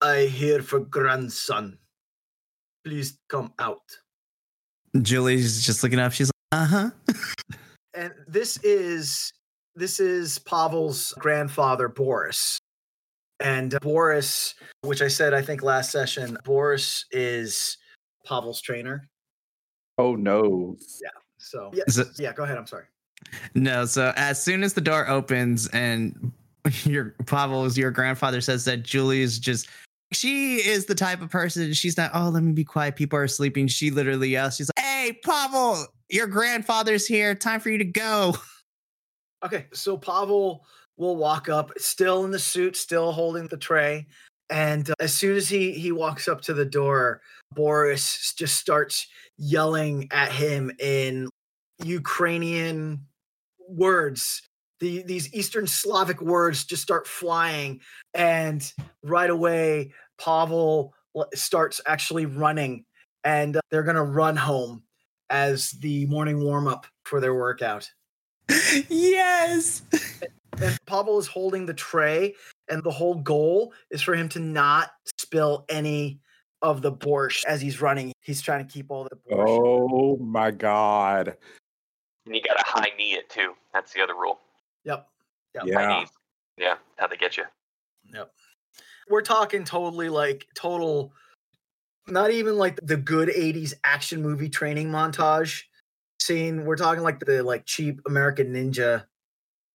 [0.00, 1.78] "I here for grandson.
[2.84, 3.82] Please come out."
[5.02, 6.12] Julie's just looking up.
[6.12, 6.90] She's like, uh huh.
[7.94, 9.32] And this is
[9.74, 12.58] this is Pavel's grandfather, Boris.
[13.40, 17.78] And Boris, which I said I think last session, Boris is
[18.24, 19.08] Pavel's trainer.
[20.00, 20.76] Oh no.
[21.38, 22.32] So yeah, so, it- yeah.
[22.32, 22.56] Go ahead.
[22.58, 22.84] I'm sorry.
[23.54, 26.32] No, so as soon as the door opens and
[26.84, 29.68] your Pavel's your grandfather says that Julie is just
[30.12, 33.28] she is the type of person she's not oh let me be quiet people are
[33.28, 37.84] sleeping she literally yells she's like hey Pavel your grandfather's here time for you to
[37.84, 38.34] go
[39.44, 40.66] Okay, so Pavel
[40.98, 44.06] will walk up, still in the suit, still holding the tray,
[44.50, 47.22] and uh, as soon as he he walks up to the door,
[47.54, 51.28] Boris just starts yelling at him in
[51.82, 53.06] Ukrainian
[53.68, 54.42] words.
[54.80, 57.80] The, these Eastern Slavic words just start flying,
[58.14, 60.94] and right away, Pavel
[61.34, 62.84] starts actually running,
[63.24, 64.82] and uh, they're gonna run home
[65.28, 67.88] as the morning warm up for their workout
[68.88, 69.82] yes
[70.60, 72.34] and Pavel is holding the tray,
[72.68, 76.20] and the whole goal is for him to not spill any
[76.62, 78.12] of the borscht as he's running.
[78.20, 79.46] He's trying to keep all the borscht.
[79.48, 81.36] Oh my god.
[82.26, 83.54] And you got to high knee it too.
[83.72, 84.38] That's the other rule.
[84.84, 85.06] Yep.
[85.54, 85.64] Yep.
[85.66, 85.74] Yeah.
[85.74, 86.08] High knees.
[86.58, 87.44] Yeah, how they get you.
[88.12, 88.30] Yep.
[89.08, 91.12] We're talking totally like total,
[92.06, 95.62] not even like the good 80s action movie training montage
[96.20, 96.64] scene.
[96.64, 99.04] We're talking like the like cheap American Ninja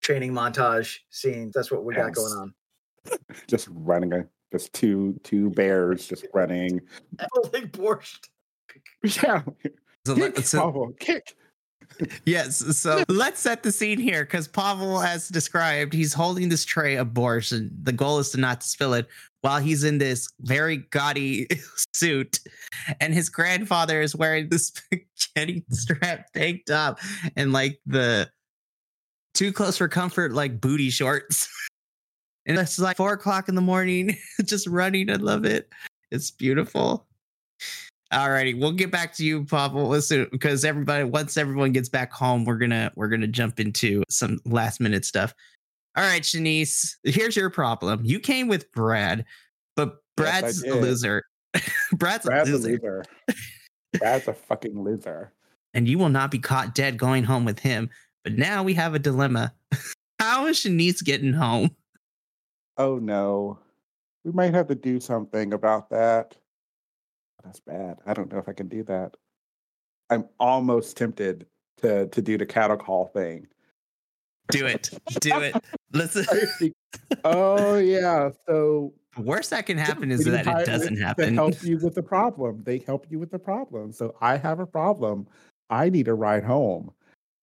[0.02, 1.52] training montage scene.
[1.54, 2.54] That's what we got going on.
[3.48, 6.80] Just running a just two two bears just running.
[7.34, 8.28] Holding borscht.
[9.04, 9.44] Yeah.
[10.08, 11.36] so, let- Kick, so- Pavel, kick.
[12.26, 16.96] yes so let's set the scene here because Pavel as described he's holding this tray
[16.96, 19.08] of borscht and the goal is to not spill it
[19.41, 21.48] while he's in this very gaudy
[21.94, 22.39] suit
[23.00, 27.00] and his grandfather is wearing this spaghetti strap tank top
[27.36, 28.28] and like the
[29.36, 31.48] too close for comfort like booty shorts
[32.45, 35.71] and it's like four o'clock in the morning just running i love it
[36.12, 37.08] it's beautiful
[38.13, 42.45] Alrighty, we'll get back to you, Pavel, listen, because everybody once everyone gets back home,
[42.45, 45.34] we're gonna we're gonna jump into some last minute stuff.
[45.97, 48.01] All right, Shanice, here's your problem.
[48.05, 49.25] You came with Brad,
[49.75, 51.23] but Yes, Brad's a loser.
[51.93, 53.05] Brad's, Brad's a a loser, loser.
[53.99, 55.34] Brad's a fucking loser.
[55.73, 57.89] and you will not be caught dead going home with him.
[58.23, 59.53] But now we have a dilemma.
[60.19, 61.75] How is Shanice getting home?
[62.77, 63.59] Oh no.
[64.23, 66.35] We might have to do something about that.
[67.39, 67.97] Oh, that's bad.
[68.05, 69.15] I don't know if I can do that.
[70.09, 71.45] I'm almost tempted
[71.77, 73.47] to to do the cattle call thing.
[74.49, 74.91] Do it.
[75.21, 75.55] Do it.
[75.93, 76.25] Listen,
[77.23, 78.29] oh yeah.
[78.47, 81.35] So the worst that can happen is that it doesn't happen.
[81.35, 82.63] help you with the problem.
[82.63, 83.91] They help you with the problem.
[83.91, 85.27] So I have a problem.
[85.69, 86.91] I need a ride home.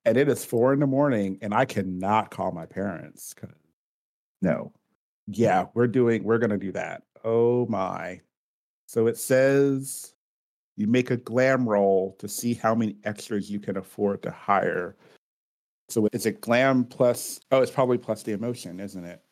[0.04, 3.34] And it is four in the morning and I cannot call my parents.
[4.42, 4.72] No.
[5.26, 7.02] Yeah, we're doing we're gonna do that.
[7.24, 8.20] Oh my.
[8.87, 10.14] So it says
[10.76, 14.96] you make a glam roll to see how many extras you can afford to hire.
[15.88, 19.22] So is it glam plus oh it's probably plus the emotion, isn't it?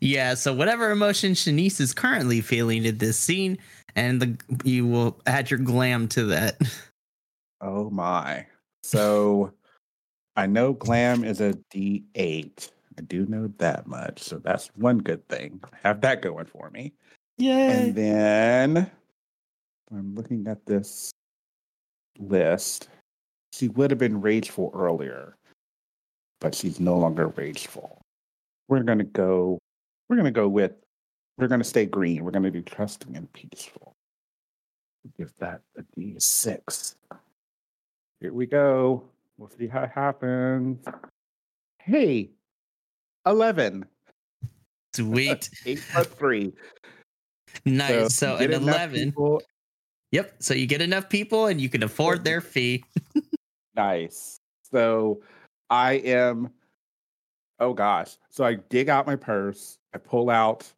[0.00, 3.58] Yeah, so whatever emotion Shanice is currently feeling in this scene,
[3.94, 6.60] and the you will add your glam to that.
[7.62, 8.46] Oh my.
[8.82, 9.52] So
[10.34, 12.70] I know glam is a D8.
[13.00, 14.18] I do know that much.
[14.22, 15.58] So that's one good thing.
[15.82, 16.92] Have that going for me.
[17.38, 17.70] Yeah.
[17.70, 18.90] And then
[19.90, 21.10] I'm looking at this
[22.18, 22.90] list.
[23.54, 25.34] She would have been rageful earlier,
[26.42, 28.02] but she's no longer rageful.
[28.68, 29.58] We're gonna go.
[30.10, 30.72] We're gonna go with.
[31.38, 32.22] We're gonna stay green.
[32.22, 33.94] We're gonna be trusting and peaceful.
[35.16, 36.96] Give that a D six.
[38.20, 39.04] Here we go.
[39.38, 40.84] We'll see how it happens.
[41.78, 42.32] Hey,
[43.26, 43.84] eleven.
[44.94, 45.48] Sweet.
[45.66, 46.52] Eight plus three.
[47.64, 48.14] Nice.
[48.14, 49.10] So, get an 11.
[49.10, 49.42] people-
[50.12, 50.34] Yep.
[50.40, 52.84] So you get enough people and you can afford their fee.
[53.76, 54.40] Nice.
[54.70, 55.22] So
[55.70, 56.50] I am,
[57.60, 58.16] oh gosh.
[58.30, 60.70] So I dig out my purse, I pull out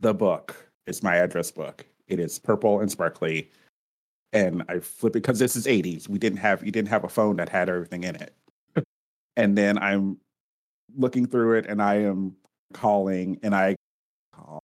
[0.00, 0.56] the book.
[0.86, 1.84] It's my address book.
[2.08, 3.50] It is purple and sparkly.
[4.32, 6.08] And I flip it because this is 80s.
[6.08, 8.34] We didn't have, you didn't have a phone that had everything in it.
[9.36, 10.16] and then I'm
[10.96, 12.36] looking through it and I am
[12.72, 13.76] calling and I
[14.34, 14.62] call.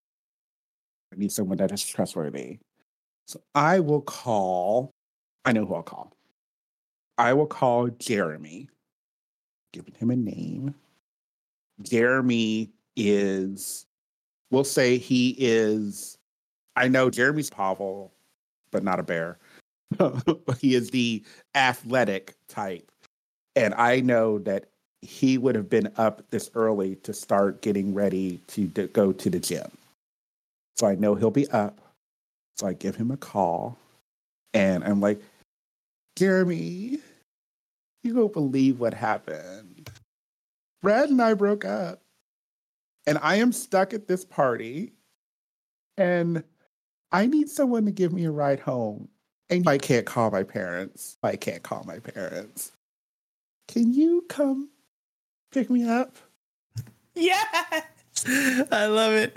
[1.13, 2.59] I need someone that is trustworthy.
[3.27, 4.91] So I will call,
[5.45, 6.13] I know who I'll call.
[7.19, 8.69] I will call Jeremy,
[9.73, 10.75] giving him a name.
[11.83, 13.87] Jeremy is,
[14.51, 16.17] we'll say he is,
[16.77, 18.13] I know Jeremy's Pavel,
[18.71, 19.39] but not a bear.
[20.59, 22.91] he is the athletic type.
[23.57, 24.67] And I know that
[25.03, 29.31] he would have been up this early to start getting ready to d- go to
[29.31, 29.71] the gym.
[30.77, 31.79] So I know he'll be up.
[32.57, 33.79] So I give him a call
[34.55, 35.21] and I'm like,
[36.17, 36.99] Jeremy,
[38.03, 39.91] you won't believe what happened.
[40.83, 42.01] Brad and I broke up,
[43.07, 44.93] and I am stuck at this party,
[45.97, 46.43] and
[47.11, 49.09] I need someone to give me a ride home.
[49.51, 51.17] And I can't call my parents.
[51.23, 52.73] I can't call my parents.
[53.67, 54.69] Can you come
[55.53, 56.17] pick me up?
[57.15, 57.43] Yeah.
[58.73, 59.37] I love it.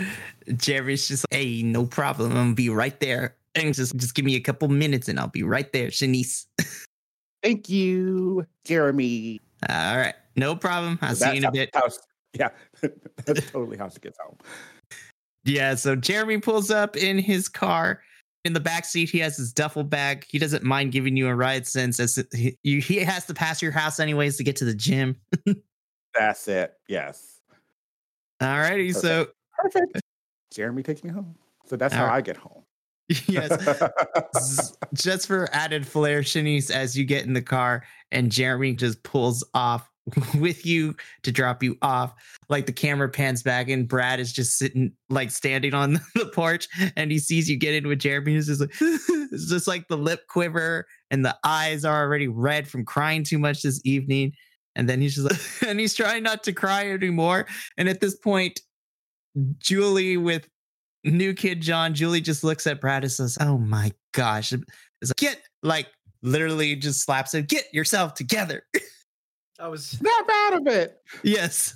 [0.55, 2.31] Jerry's just like, hey, no problem.
[2.31, 3.35] I'm gonna be right there.
[3.55, 6.45] And just just give me a couple minutes and I'll be right there, Shanice.
[7.43, 9.41] Thank you, Jeremy.
[9.69, 10.15] All right.
[10.35, 10.99] No problem.
[11.01, 11.69] I'll see you in a bit.
[11.73, 11.87] how-
[12.33, 12.49] yeah,
[13.25, 14.37] that's totally how she gets home.
[15.43, 18.01] Yeah, so Jeremy pulls up in his car.
[18.45, 20.25] In the back seat, he has his duffel bag.
[20.27, 23.71] He doesn't mind giving you a ride since as he, he has to pass your
[23.71, 25.15] house anyways to get to the gym.
[26.17, 26.73] That's it.
[26.87, 27.39] Yes.
[28.41, 30.01] Alrighty, so Perfect.
[30.51, 31.35] Jeremy takes me home.
[31.67, 32.17] So that's how All right.
[32.17, 32.63] I get home.
[33.27, 39.03] yes, just for added flair, Shanice, as you get in the car and Jeremy just
[39.03, 39.89] pulls off
[40.39, 42.13] with you to drop you off.
[42.49, 46.67] Like the camera pans back and Brad is just sitting, like standing on the porch,
[46.95, 48.33] and he sees you get in with Jeremy.
[48.33, 52.67] He's just like, it's just like the lip quiver and the eyes are already red
[52.67, 54.33] from crying too much this evening.
[54.75, 57.45] And then he's just like, and he's trying not to cry anymore.
[57.77, 58.61] And at this point,
[59.59, 60.47] Julie with
[61.03, 64.51] new kid John, Julie just looks at Brad and says, Oh my gosh.
[64.53, 64.63] It's
[65.09, 65.87] like, get like
[66.21, 68.63] literally just slaps him, get yourself together.
[69.59, 70.97] I was Snap out of it.
[71.23, 71.75] yes.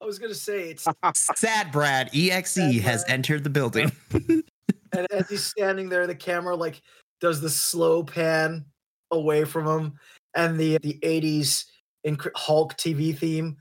[0.00, 0.86] I was gonna say it's
[1.36, 3.12] Sad Brad EXE Sad has Brad.
[3.14, 3.90] entered the building.
[4.12, 6.80] and as he's standing there, the camera like
[7.20, 8.64] does the slow pan
[9.10, 9.92] away from him,
[10.34, 11.64] and the the '80s
[12.06, 13.56] inc- Hulk TV theme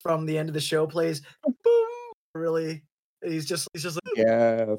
[0.00, 1.22] from the end of the show plays.
[1.44, 2.12] Boom!
[2.34, 2.82] Really,
[3.24, 4.78] he's just he's just like Yes.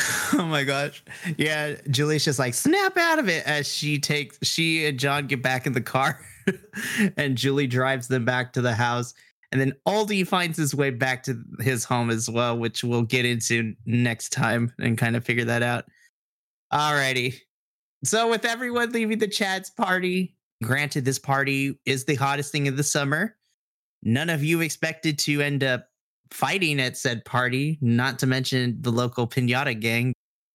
[0.34, 1.02] oh my gosh.
[1.36, 5.42] Yeah, Julie's just like snap out of it as she takes she and John get
[5.42, 6.20] back in the car
[7.16, 9.14] and Julie drives them back to the house.
[9.52, 13.24] And then Oldie finds his way back to his home as well, which we'll get
[13.24, 15.86] into next time and kind of figure that out.
[16.72, 17.34] Alrighty.
[18.04, 22.76] So with everyone leaving the Chad's party, granted this party is the hottest thing of
[22.76, 23.36] the summer.
[24.02, 25.86] None of you expected to end up
[26.30, 30.12] fighting at said party, not to mention the local pinata gang.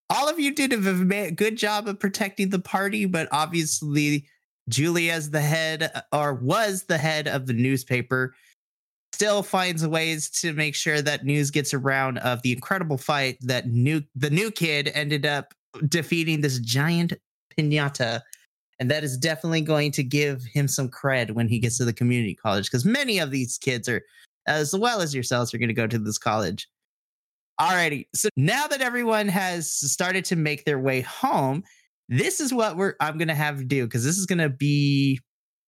[0.10, 4.28] All of you did a good job of protecting the party, but obviously,
[4.70, 8.36] Julie, as the head uh, or was the head of the newspaper,
[9.14, 13.68] still finds ways to make sure that news gets around of the incredible fight that
[13.68, 15.54] new the new kid ended up
[15.88, 17.14] defeating this giant
[17.58, 18.22] pinata.
[18.80, 21.94] And that is definitely going to give him some cred when he gets to the
[21.94, 24.02] community college because many of these kids are
[24.48, 26.68] as well as yourselves are going to go to this college.
[27.60, 28.08] Alrighty.
[28.14, 31.64] So now that everyone has started to make their way home,
[32.10, 35.20] this is what we're I'm gonna have to do because this is gonna be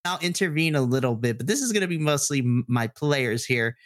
[0.05, 3.77] I'll intervene a little bit, but this is gonna be mostly my players here.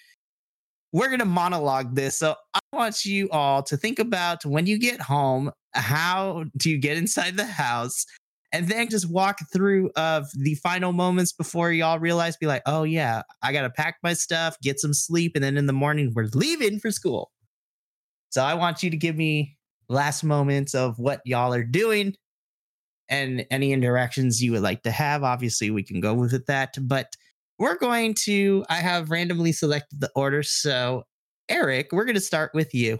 [0.93, 2.17] We're gonna monologue this.
[2.17, 6.78] So I want you all to think about when you get home, how do you
[6.78, 8.05] get inside the house?
[8.54, 12.84] And then just walk through of the final moments before y'all realize, be like, oh
[12.84, 16.30] yeah, I gotta pack my stuff, get some sleep, and then in the morning we're
[16.34, 17.32] leaving for school.
[18.30, 19.58] So I want you to give me
[19.89, 22.16] last moments of what y'all are doing
[23.10, 25.24] and any interactions you would like to have.
[25.24, 27.14] Obviously, we can go with that, but
[27.60, 30.43] we're going to, I have randomly selected the order.
[30.43, 31.04] So,
[31.49, 32.99] Eric, we're going to start with you.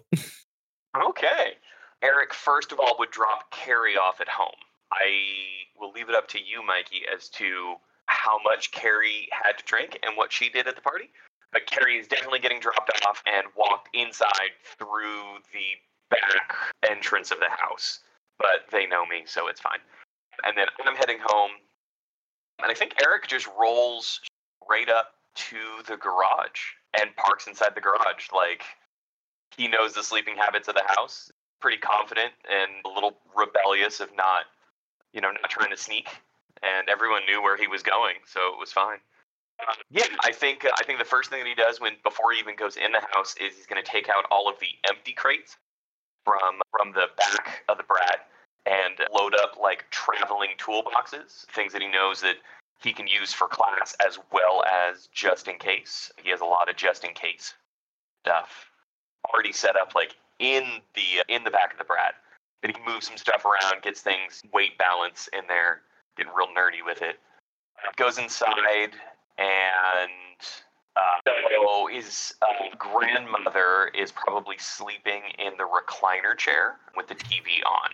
[0.96, 1.54] Okay.
[2.04, 4.52] Eric, first of all, would drop Carrie off at home.
[4.92, 7.76] I will leave it up to you, Mikey, as to
[8.08, 11.10] how much Carrie had to drink and what she did at the party.
[11.52, 15.78] But Carrie is definitely getting dropped off and walked inside through the
[16.10, 16.56] back
[16.90, 18.00] entrance of the house.
[18.38, 19.80] But they know me, so it's fine.
[20.46, 21.52] And then I'm heading home.
[22.62, 24.22] And I think Eric just rolls
[24.70, 28.28] right up to the garage and parks inside the garage.
[28.34, 28.64] Like,
[29.56, 31.32] he knows the sleeping habits of the house.
[31.60, 34.46] Pretty confident and a little rebellious of not,
[35.14, 36.10] you know, not trying to sneak.
[36.64, 39.00] And everyone knew where he was going, so it was fine.
[39.60, 42.32] Uh, yeah, I think uh, I think the first thing that he does when before
[42.32, 44.68] he even goes in the house is he's going to take out all of the
[44.90, 45.58] empty crates
[46.26, 48.22] from from the back of the Brad
[48.66, 52.36] and load up like traveling toolboxes, things that he knows that
[52.82, 56.12] he can use for class as well as just in case.
[56.18, 57.54] He has a lot of just in case
[58.24, 58.72] stuff
[59.32, 60.64] already set up like in
[60.96, 62.14] the in the back of the Brad.
[62.64, 65.82] He moves some stuff around, gets things weight balance in there,
[66.16, 67.20] getting real nerdy with it.
[67.98, 68.92] Goes inside
[69.38, 70.12] and
[70.96, 77.64] uh, so his uh, grandmother is probably sleeping in the recliner chair with the TV
[77.66, 77.92] on.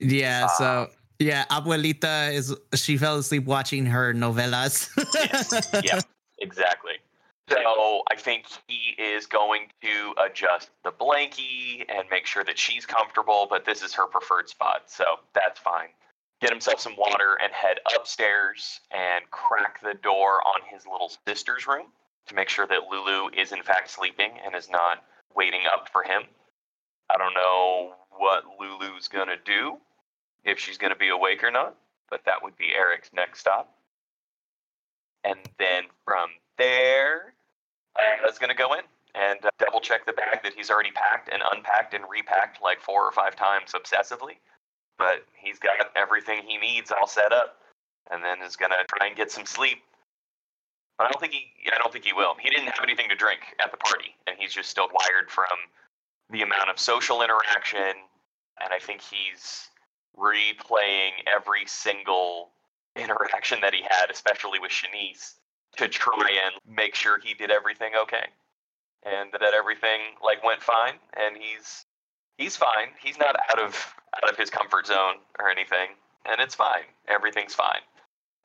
[0.00, 4.90] Yeah, so um, yeah, abuelita is she fell asleep watching her novelas.
[5.14, 6.00] yes, yeah,
[6.38, 6.94] exactly.
[7.50, 12.86] So I think he is going to adjust the blankie and make sure that she's
[12.86, 15.88] comfortable, but this is her preferred spot, so that's fine.
[16.40, 21.66] Get himself some water and head upstairs and crack the door on his little sister's
[21.66, 21.86] room
[22.28, 25.02] to make sure that Lulu is in fact sleeping and is not
[25.34, 26.22] waiting up for him.
[27.12, 29.76] I don't know what Lulu's gonna do,
[30.44, 31.74] if she's gonna be awake or not,
[32.08, 33.74] but that would be Eric's next stop.
[35.24, 37.34] And then from there,
[38.28, 38.80] is going to go in
[39.14, 42.80] and uh, double check the bag that he's already packed and unpacked and repacked like
[42.80, 44.38] four or five times obsessively.
[44.98, 47.56] But he's got everything he needs all set up,
[48.10, 49.78] and then is going to try and get some sleep.
[50.98, 51.46] But I don't think he.
[51.72, 52.34] I don't think he will.
[52.38, 55.46] He didn't have anything to drink at the party, and he's just still wired from
[56.28, 57.96] the amount of social interaction.
[58.62, 59.68] And I think he's
[60.18, 62.50] replaying every single
[62.94, 65.36] interaction that he had, especially with Shanice,
[65.76, 68.26] to try and make sure he did everything okay
[69.04, 70.94] and that everything like went fine.
[71.16, 71.86] And he's
[72.36, 72.92] he's fine.
[73.02, 75.96] He's not out of out of his comfort zone or anything.
[76.26, 76.84] And it's fine.
[77.08, 77.80] Everything's fine.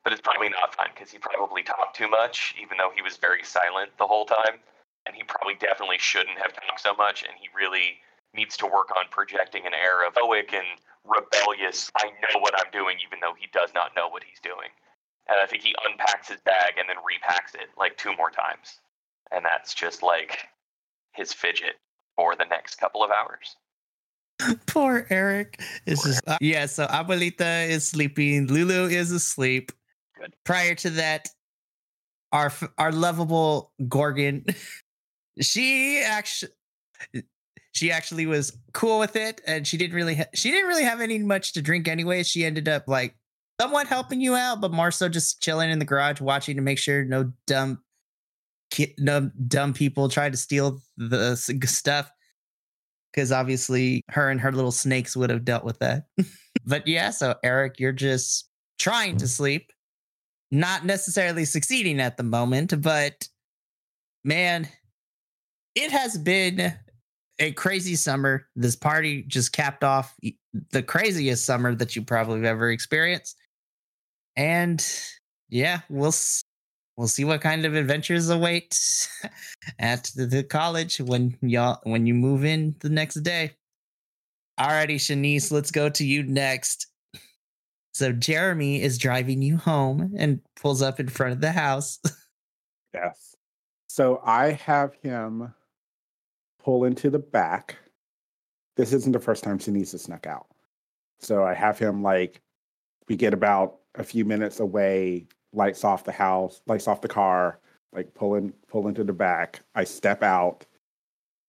[0.04, 3.16] But it's probably not fine because he probably talked too much even though he was
[3.16, 4.60] very silent the whole time.
[5.06, 7.22] And he probably definitely shouldn't have talked so much.
[7.22, 7.98] And he really
[8.34, 10.66] needs to work on projecting an air of stoic and
[11.04, 14.68] rebellious i know what i'm doing even though he does not know what he's doing
[15.28, 18.80] and I think he unpacks his bag and then repacks it like two more times.
[19.32, 20.48] And that's just like
[21.12, 21.76] his fidget
[22.14, 23.56] for the next couple of hours.
[24.66, 26.66] Poor Eric is just uh, yeah.
[26.66, 28.46] So Abuelita is sleeping.
[28.46, 29.72] Lulu is asleep.
[30.18, 30.34] Good.
[30.44, 31.28] Prior to that,
[32.32, 34.44] our our lovable Gorgon,
[35.40, 36.52] she actually
[37.72, 41.00] she actually was cool with it, and she didn't really ha- she didn't really have
[41.00, 42.22] any much to drink anyway.
[42.22, 43.16] She ended up like
[43.60, 46.78] somewhat helping you out, but more so just chilling in the garage, watching to make
[46.78, 47.82] sure no dumb,
[48.98, 52.10] no dumb people try to steal the stuff.
[53.12, 56.04] Because obviously, her and her little snakes would have dealt with that.
[56.66, 58.48] but yeah, so Eric, you're just
[58.78, 59.72] trying to sleep,
[60.50, 63.26] not necessarily succeeding at the moment, but
[64.22, 64.68] man,
[65.74, 66.74] it has been
[67.38, 68.46] a crazy summer.
[68.54, 70.14] This party just capped off
[70.72, 73.36] the craziest summer that you probably ever experienced
[74.36, 74.86] and
[75.48, 76.14] yeah, we'll
[76.96, 79.08] we'll see what kind of adventures await
[79.78, 83.52] at the college when y'all when you move in the next day.
[84.58, 86.86] Alrighty, Shanice, let's go to you next.
[87.92, 91.98] So Jeremy is driving you home and pulls up in front of the house.
[92.94, 93.34] yes.
[93.88, 95.54] So I have him
[96.62, 97.76] pull into the back.
[98.76, 100.46] This isn't the first time Shanice has snuck out.
[101.20, 102.42] So I have him like
[103.08, 107.58] we get about a few minutes away, lights off the house, lights off the car,
[107.92, 109.60] like pulling pull into the back.
[109.74, 110.64] I step out.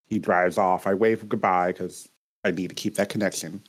[0.06, 0.88] He drives off.
[0.88, 2.10] I wave goodbye because
[2.44, 3.62] I need to keep that connection.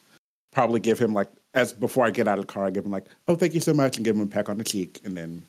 [0.53, 2.93] Probably give him like as before I get out of the car, I give him
[2.93, 5.17] like, oh, thank you so much, and give him a peck on the cheek, and
[5.17, 5.43] then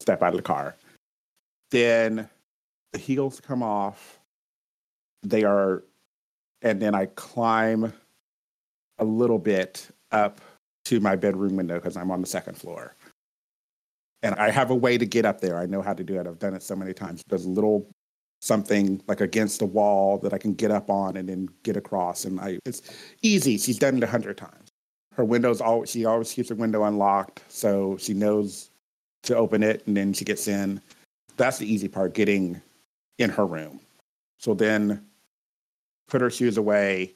[0.00, 0.76] step out of the car.
[1.70, 2.28] Then
[2.92, 4.20] the heels come off.
[5.22, 5.82] They are
[6.64, 7.92] and then I climb
[8.98, 10.40] a little bit up
[10.84, 12.94] to my bedroom window because I'm on the second floor.
[14.22, 15.58] And I have a way to get up there.
[15.58, 16.26] I know how to do it.
[16.26, 17.22] I've done it so many times.
[17.28, 17.86] There's a little
[18.40, 22.24] something like against the wall that I can get up on and then get across.
[22.24, 22.82] And I it's
[23.22, 23.56] easy.
[23.58, 24.68] She's done it a hundred times.
[25.14, 28.70] Her window's always she always keeps her window unlocked, so she knows
[29.22, 30.80] to open it and then she gets in.
[31.36, 32.60] That's the easy part, getting
[33.18, 33.80] in her room.
[34.38, 35.04] So then
[36.08, 37.14] put her shoes away,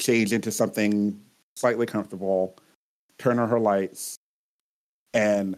[0.00, 1.20] change into something
[1.54, 2.56] slightly comfortable,
[3.22, 4.18] turn on her lights,
[5.14, 5.56] and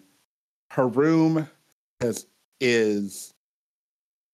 [0.71, 1.49] her room
[2.01, 2.27] has
[2.61, 3.33] is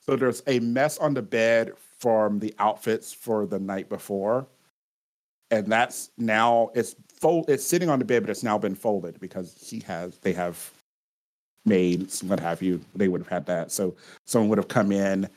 [0.07, 4.47] so there's a mess on the bed from the outfits for the night before.
[5.51, 9.21] And that's now it's fold it's sitting on the bed, but it's now been folded
[9.21, 10.71] because she has they have
[11.65, 12.81] maids, what have you.
[12.95, 13.71] They would have had that.
[13.71, 13.95] So
[14.27, 15.29] someone would have come in.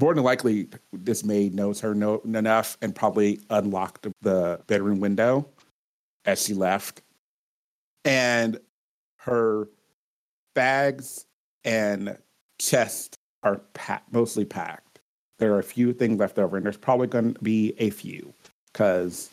[0.00, 5.46] More than likely, this maid knows her no, enough and probably unlocked the bedroom window
[6.24, 7.01] as she left.
[8.04, 8.58] And
[9.18, 9.68] her
[10.54, 11.26] bags
[11.64, 12.18] and
[12.58, 15.00] chest are packed, mostly packed.
[15.38, 18.32] There are a few things left over, and there's probably going to be a few
[18.72, 19.30] because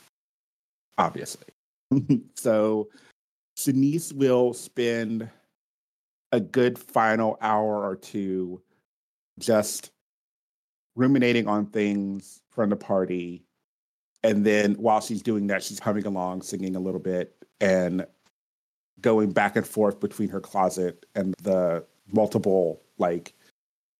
[0.97, 1.47] obviously.
[2.35, 2.89] so
[3.57, 5.29] Shanice will spend
[6.31, 8.61] a good final hour or two
[9.39, 9.91] just
[10.95, 13.43] ruminating on things from the party.
[14.23, 18.05] And then while she's doing that, she's humming along, singing a little bit, and
[19.01, 23.33] going back and forth between her closet and the multiple like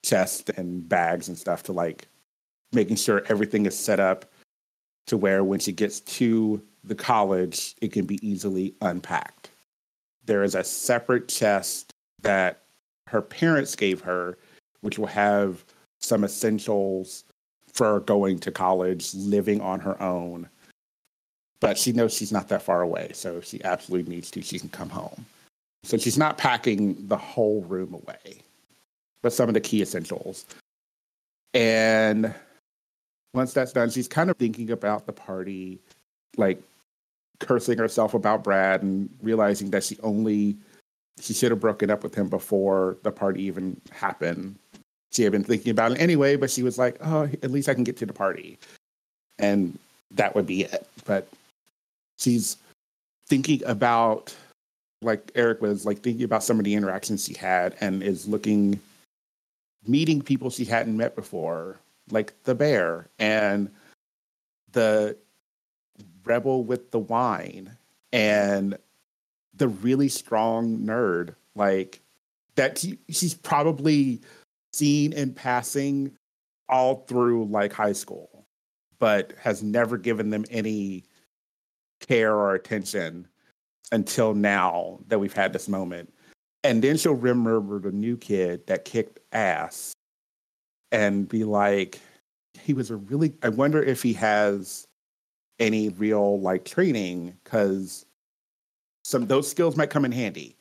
[0.04, 2.08] chests and bags and stuff to like
[2.72, 4.26] making sure everything is set up
[5.08, 9.50] to where when she gets to the college, it can be easily unpacked.
[10.26, 12.62] There is a separate chest that
[13.08, 14.38] her parents gave her,
[14.82, 15.66] which will have
[16.00, 17.24] some essentials
[17.74, 20.48] for going to college, living on her own.
[21.62, 24.60] But she knows she's not that far away, so if she absolutely needs to, she
[24.60, 25.26] can come home.
[25.84, 28.42] So she's not packing the whole room away,
[29.22, 30.46] but some of the key essentials.
[31.54, 32.34] And
[33.34, 35.80] once that's done, she's kind of thinking about the party,
[36.38, 36.62] like
[37.40, 40.56] cursing herself about Brad and realizing that she only
[41.22, 44.56] she should have broken up with him before the party even happened.
[45.12, 47.74] She had been thinking about it anyway, but she was like, "Oh, at least I
[47.74, 48.58] can get to the party,"
[49.38, 49.78] and
[50.12, 50.88] that would be it.
[51.06, 51.28] But
[52.20, 52.58] she's
[53.28, 54.36] thinking about,
[55.02, 58.80] like Eric was like thinking about some of the interactions she had, and is looking,
[59.88, 61.80] meeting people she hadn't met before,
[62.12, 63.70] like the bear and
[64.72, 65.18] the
[66.24, 67.76] rebel with the wine
[68.12, 68.78] and
[69.56, 72.02] the really strong nerd like
[72.56, 74.22] that she, she's probably
[74.74, 76.12] seen in passing
[76.68, 78.46] all through like high school
[79.00, 81.04] but has never given them any
[82.00, 83.28] care or attention
[83.92, 86.14] until now that we've had this moment.
[86.64, 89.94] And then she'll remember the new kid that kicked ass
[90.92, 92.00] and be like
[92.60, 94.88] he was a really i wonder if he has
[95.60, 98.08] any real like training because
[99.04, 100.58] some those skills might come in handy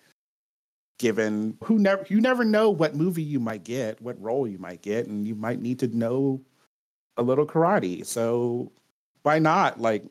[0.99, 4.82] given who never you never know what movie you might get what role you might
[4.82, 6.41] get and you might need to know
[7.18, 8.07] a little karate.
[8.07, 8.72] So
[9.22, 10.05] why not like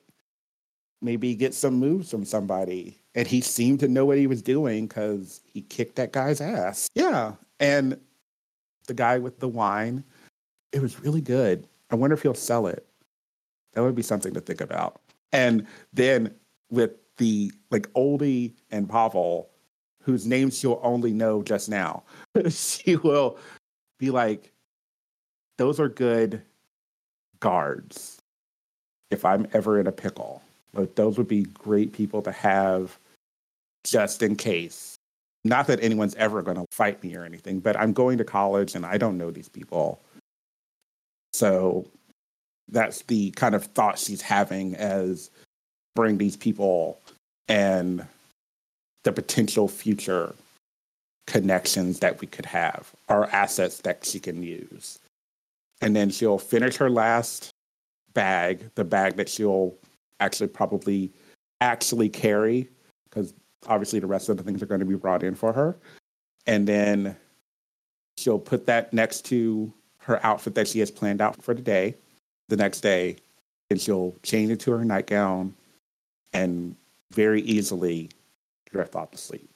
[1.02, 2.98] maybe get some moves from somebody.
[3.16, 6.88] And he seemed to know what he was doing because he kicked that guy's ass.
[6.96, 7.34] Yeah.
[7.60, 8.00] And
[8.88, 10.04] the guy with the wine
[10.72, 11.68] it was really good.
[11.90, 12.86] I wonder if he'll sell it.
[13.74, 15.02] That would be something to think about.
[15.32, 16.34] And then
[16.70, 19.50] with the like Oldie and Pavel,
[20.02, 22.04] whose names she'll only know just now.
[22.50, 23.38] she will
[23.98, 24.54] be like,
[25.58, 26.42] those are good
[27.40, 28.22] guards.
[29.10, 30.42] If I'm ever in a pickle,
[30.78, 32.98] like those would be great people to have
[33.84, 34.96] just in case.
[35.44, 38.76] Not that anyone's ever going to fight me or anything, but I'm going to college
[38.76, 40.02] and I don't know these people.
[41.34, 41.86] So
[42.68, 45.30] that's the kind of thought she's having as
[45.96, 47.00] bring these people
[47.48, 48.06] and
[49.04, 50.36] the potential future
[51.28, 55.00] connections that we could have or assets that she can use.
[55.82, 57.52] And then she'll finish her last
[58.14, 59.76] bag, the bag that she'll
[60.20, 61.12] actually probably
[61.62, 62.70] actually carry,
[63.10, 63.34] because
[63.68, 65.78] obviously the rest of the things are going to be brought in for her.
[66.46, 67.16] And then
[68.18, 71.96] she'll put that next to her outfit that she has planned out for the day,
[72.48, 73.18] the next day,
[73.70, 75.54] and she'll change it to her nightgown
[76.34, 76.76] and
[77.12, 78.10] very easily
[78.72, 79.50] drift off to sleep.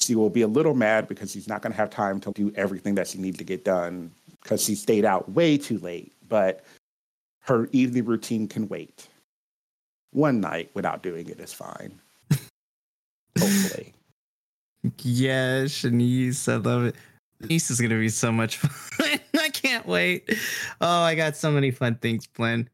[0.00, 2.52] She will be a little mad because she's not going to have time to do
[2.56, 4.10] everything that she needs to get done
[4.42, 6.12] because she stayed out way too late.
[6.28, 6.64] But
[7.40, 9.08] her evening routine can wait.
[10.12, 12.00] One night without doing it is fine.
[13.38, 13.94] Hopefully.
[15.02, 16.96] Yeah, Shanice, I love it.
[17.42, 19.20] Shanice is gonna be so much fun.
[19.40, 20.34] I can't wait.
[20.80, 22.70] Oh, I got so many fun things planned.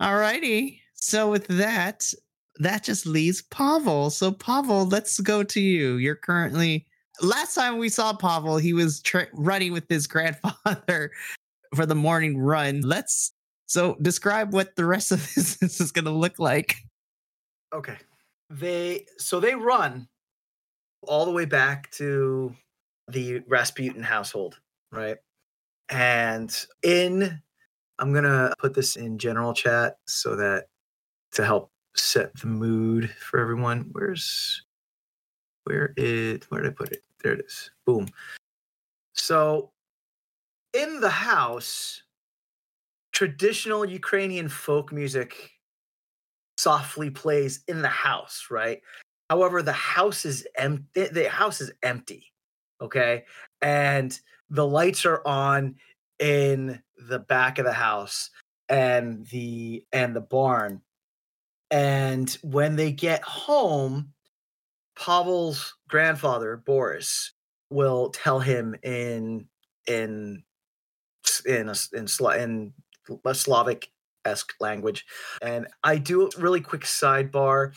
[0.00, 0.78] Alrighty.
[0.94, 2.12] So with that,
[2.56, 4.10] that just leaves Pavel.
[4.10, 5.96] So Pavel, let's go to you.
[5.96, 6.86] You're currently
[7.22, 11.12] last time we saw Pavel, he was tra- running with his grandfather
[11.74, 12.80] for the morning run.
[12.80, 13.32] Let's
[13.70, 16.74] so describe what the rest of this, is going to look like.
[17.72, 17.96] Okay.
[18.50, 20.08] They so they run
[21.06, 22.52] all the way back to
[23.06, 24.58] the Rasputin household,
[24.90, 25.18] right?
[25.88, 26.52] And
[26.82, 27.40] in
[28.00, 30.66] I'm going to put this in general chat so that
[31.34, 33.90] to help set the mood for everyone.
[33.92, 34.64] Where's
[35.62, 37.04] where it where did I put it?
[37.22, 37.70] There it is.
[37.86, 38.08] Boom.
[39.12, 39.70] So
[40.74, 42.02] in the house,
[43.12, 45.50] traditional Ukrainian folk music
[46.56, 48.80] softly plays in the house, right?
[49.28, 51.08] However, the house is empty.
[51.08, 52.32] The house is empty.
[52.80, 53.24] Okay.
[53.62, 54.18] And
[54.50, 55.76] the lights are on
[56.18, 58.30] in the back of the house
[58.68, 60.82] and the and the barn.
[61.70, 64.12] And when they get home,
[64.96, 67.32] Pavel's grandfather, Boris,
[67.70, 69.46] will tell him in
[69.86, 70.42] in
[71.46, 72.06] in a, in,
[72.38, 72.72] in
[73.32, 73.90] Slavic
[74.24, 75.06] esque language.
[75.42, 77.72] And I do a really quick sidebar.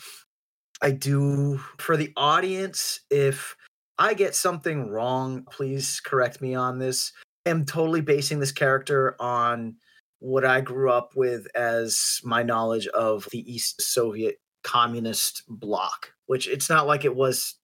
[0.82, 3.00] I do for the audience.
[3.10, 3.56] If
[3.98, 7.12] I get something wrong, please correct me on this.
[7.46, 9.76] I'm totally basing this character on
[10.18, 16.48] what I grew up with as my knowledge of the East Soviet communist bloc, which
[16.48, 17.56] it's not like it was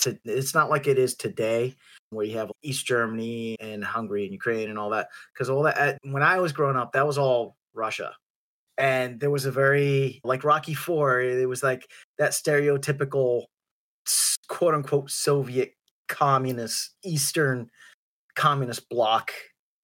[0.00, 1.76] to it's not like it is today
[2.14, 5.98] where you have East Germany and Hungary and Ukraine and all that because all that
[6.02, 8.14] when I was growing up that was all Russia.
[8.76, 11.88] And there was a very like Rocky 4, it was like
[12.18, 13.44] that stereotypical
[14.48, 15.74] quote unquote Soviet
[16.08, 17.70] communist Eastern
[18.34, 19.32] communist bloc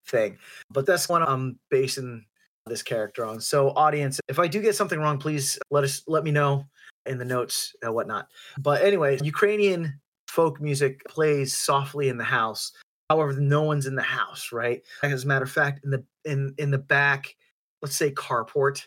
[0.07, 0.39] thing.
[0.71, 2.25] But that's what I'm basing
[2.67, 3.41] this character on.
[3.41, 6.67] So, audience, if I do get something wrong, please let us let me know
[7.07, 8.29] in the notes and whatnot.
[8.59, 10.01] But anyway, Ukrainian
[10.31, 12.73] folk music plays softly in the house.
[13.09, 14.83] However, no one's in the house, right?
[15.03, 17.35] As a matter of fact, in the in in the back,
[17.83, 18.87] let's say carport,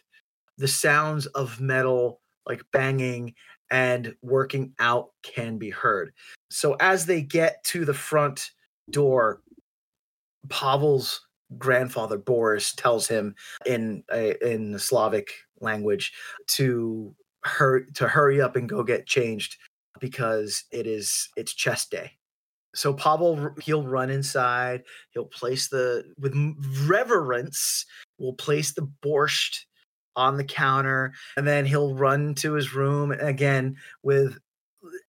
[0.57, 3.33] the sounds of metal like banging
[3.71, 6.13] and working out can be heard.
[6.49, 8.51] So as they get to the front
[8.89, 9.41] door,
[10.49, 11.27] Pavel's
[11.57, 13.35] grandfather Boris tells him
[13.65, 14.03] in
[14.41, 16.13] in the Slavic language
[16.47, 17.13] to
[17.43, 19.57] hurry to hurry up and go get changed
[20.03, 22.11] because it is it's chess day.
[22.75, 26.35] So Pavel he'll run inside, he'll place the with
[26.85, 27.85] reverence,
[28.17, 29.59] will place the borscht
[30.17, 34.37] on the counter and then he'll run to his room again with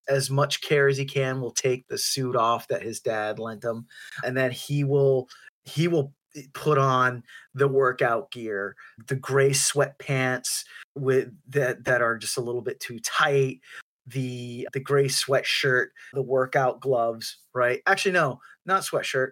[0.09, 3.65] as much care as he can will take the suit off that his dad lent
[3.65, 3.85] him
[4.25, 5.29] and then he will
[5.65, 7.23] he will eh, put on
[7.55, 8.77] the workout gear,
[9.09, 10.65] the gray sweatpants
[10.95, 13.61] with that that are just a little bit too tight,
[14.07, 17.81] the the gray sweatshirt, the workout gloves, right?
[17.87, 19.31] Actually, no, not sweatshirt.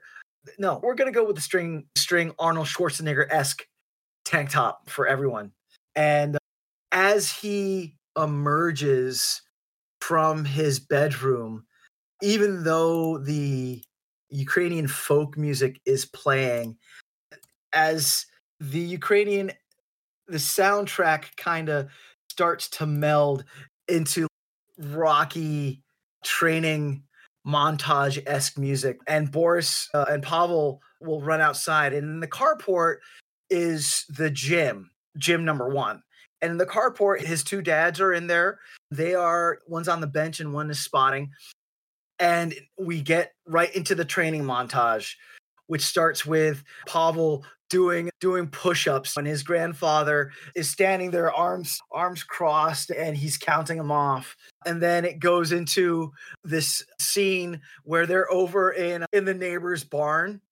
[0.58, 3.66] No, we're gonna go with the string string Arnold Schwarzenegger esque
[4.24, 5.52] tank top for everyone.
[5.94, 6.38] And
[6.90, 9.42] as he emerges
[10.00, 11.64] from his bedroom,
[12.22, 13.82] even though the
[14.28, 16.76] Ukrainian folk music is playing
[17.72, 18.26] as
[18.60, 19.52] the Ukrainian
[20.28, 21.88] the soundtrack kind of
[22.30, 23.44] starts to meld
[23.88, 24.26] into
[24.82, 25.82] rocky
[26.24, 27.02] training
[27.46, 28.98] montage esque music.
[29.06, 32.98] And Boris uh, and Pavel will run outside, and in the carport
[33.50, 36.02] is the gym, gym number one.
[36.40, 38.58] And in the carport, his two dads are in there.
[38.90, 41.30] They are one's on the bench and one is spotting
[42.22, 45.14] and we get right into the training montage
[45.66, 52.22] which starts with Pavel doing doing push-ups and his grandfather is standing there arms arms
[52.22, 54.36] crossed and he's counting them off.
[54.66, 56.12] And then it goes into
[56.44, 60.42] this scene where they're over in in the neighbor's barn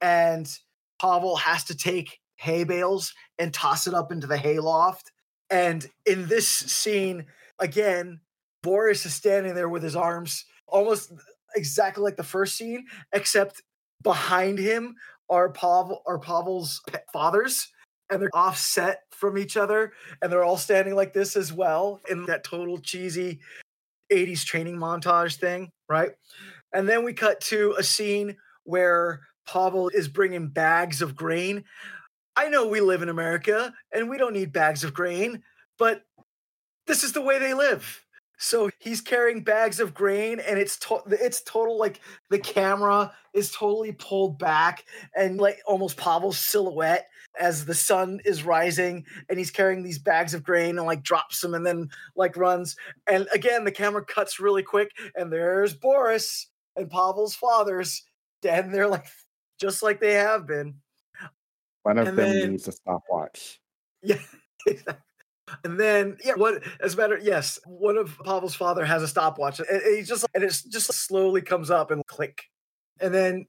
[0.00, 0.50] and
[0.98, 5.12] Pavel has to take hay bales and toss it up into the hay loft
[5.50, 7.26] and in this scene
[7.58, 8.18] again
[8.62, 11.12] Boris is standing there with his arms almost
[11.54, 13.62] exactly like the first scene, except
[14.02, 14.94] behind him
[15.28, 16.80] are Pavel are Pavel's
[17.12, 17.68] fathers,
[18.10, 22.26] and they're offset from each other, and they're all standing like this as well in
[22.26, 23.40] that total cheesy
[24.12, 26.12] 80s training montage thing, right?
[26.72, 31.64] And then we cut to a scene where Pavel is bringing bags of grain
[32.36, 35.42] I know we live in America and we don't need bags of grain,
[35.78, 36.02] but
[36.86, 38.04] this is the way they live.
[38.38, 43.50] So he's carrying bags of grain, and it's to- it's total like the camera is
[43.50, 44.84] totally pulled back
[45.16, 47.08] and like almost Pavel's silhouette
[47.40, 51.40] as the sun is rising, and he's carrying these bags of grain and like drops
[51.40, 52.76] them and then like runs.
[53.06, 58.02] And again, the camera cuts really quick, and there's Boris and Pavel's fathers
[58.46, 59.06] and they're like
[59.58, 60.74] just like they have been.
[61.82, 63.60] One of And them then- needs a stopwatch.
[64.02, 64.18] Yeah.
[65.64, 69.60] And then, yeah, what as a matter, yes, one of Pavel's father has a stopwatch,
[69.60, 72.44] and and he's just, and it's just slowly comes up and click,
[73.00, 73.46] and then,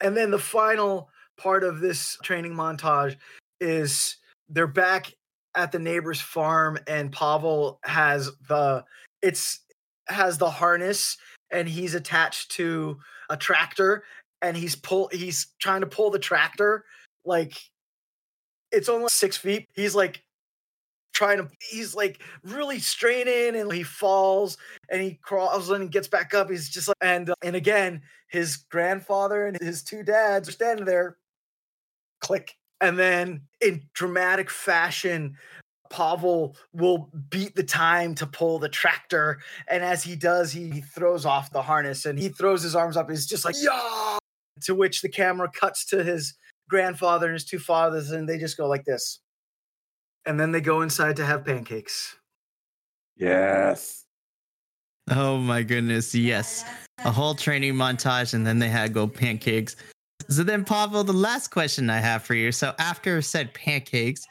[0.00, 3.16] and then the final part of this training montage
[3.60, 4.16] is
[4.48, 5.12] they're back
[5.54, 8.84] at the neighbor's farm, and Pavel has the,
[9.20, 9.60] it's
[10.06, 11.18] has the harness,
[11.50, 12.98] and he's attached to
[13.28, 14.04] a tractor,
[14.40, 16.84] and he's pull, he's trying to pull the tractor,
[17.26, 17.52] like
[18.72, 19.66] it's only six feet.
[19.74, 20.22] He's like
[21.18, 24.56] trying to he's like really straining and he falls
[24.88, 28.00] and he crawls and he gets back up he's just like and uh, and again
[28.28, 31.16] his grandfather and his two dads are standing there
[32.20, 35.36] click and then in dramatic fashion
[35.90, 41.26] Pavel will beat the time to pull the tractor and as he does he, throws
[41.26, 44.18] off the harness and he throws his arms up he's just like yeah!
[44.66, 46.34] To which the camera cuts to his
[46.68, 49.18] grandfather and his two fathers and they just go like this
[50.28, 52.16] and then they go inside to have pancakes.
[53.16, 54.04] Yes.
[55.10, 56.66] Oh my goodness, yes.
[56.98, 59.74] A whole training montage and then they had go pancakes.
[60.28, 62.52] So then Pavel, the last question I have for you.
[62.52, 64.26] So after said pancakes,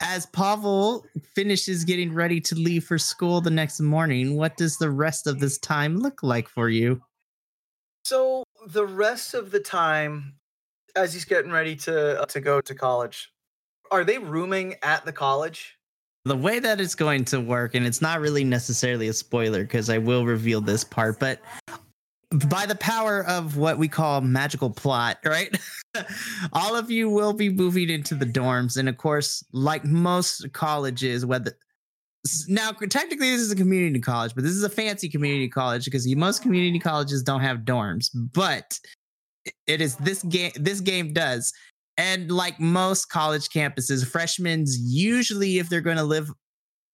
[0.00, 1.06] as Pavel
[1.36, 5.38] finishes getting ready to leave for school the next morning, what does the rest of
[5.38, 7.00] this time look like for you?
[8.04, 10.34] So the rest of the time,
[10.96, 13.31] as he's getting ready to uh, to go to college,
[13.92, 15.76] are they rooming at the college?
[16.24, 19.90] The way that it's going to work, and it's not really necessarily a spoiler because
[19.90, 21.40] I will reveal this part, but
[22.48, 25.54] by the power of what we call magical plot, right?
[26.52, 28.76] All of you will be moving into the dorms.
[28.76, 31.52] And of course, like most colleges, whether
[32.48, 36.06] now technically this is a community college, but this is a fancy community college because
[36.14, 38.78] most community colleges don't have dorms, but
[39.66, 41.52] it is this game this game does.
[41.96, 46.30] And like most college campuses, freshmen usually, if they're going to live,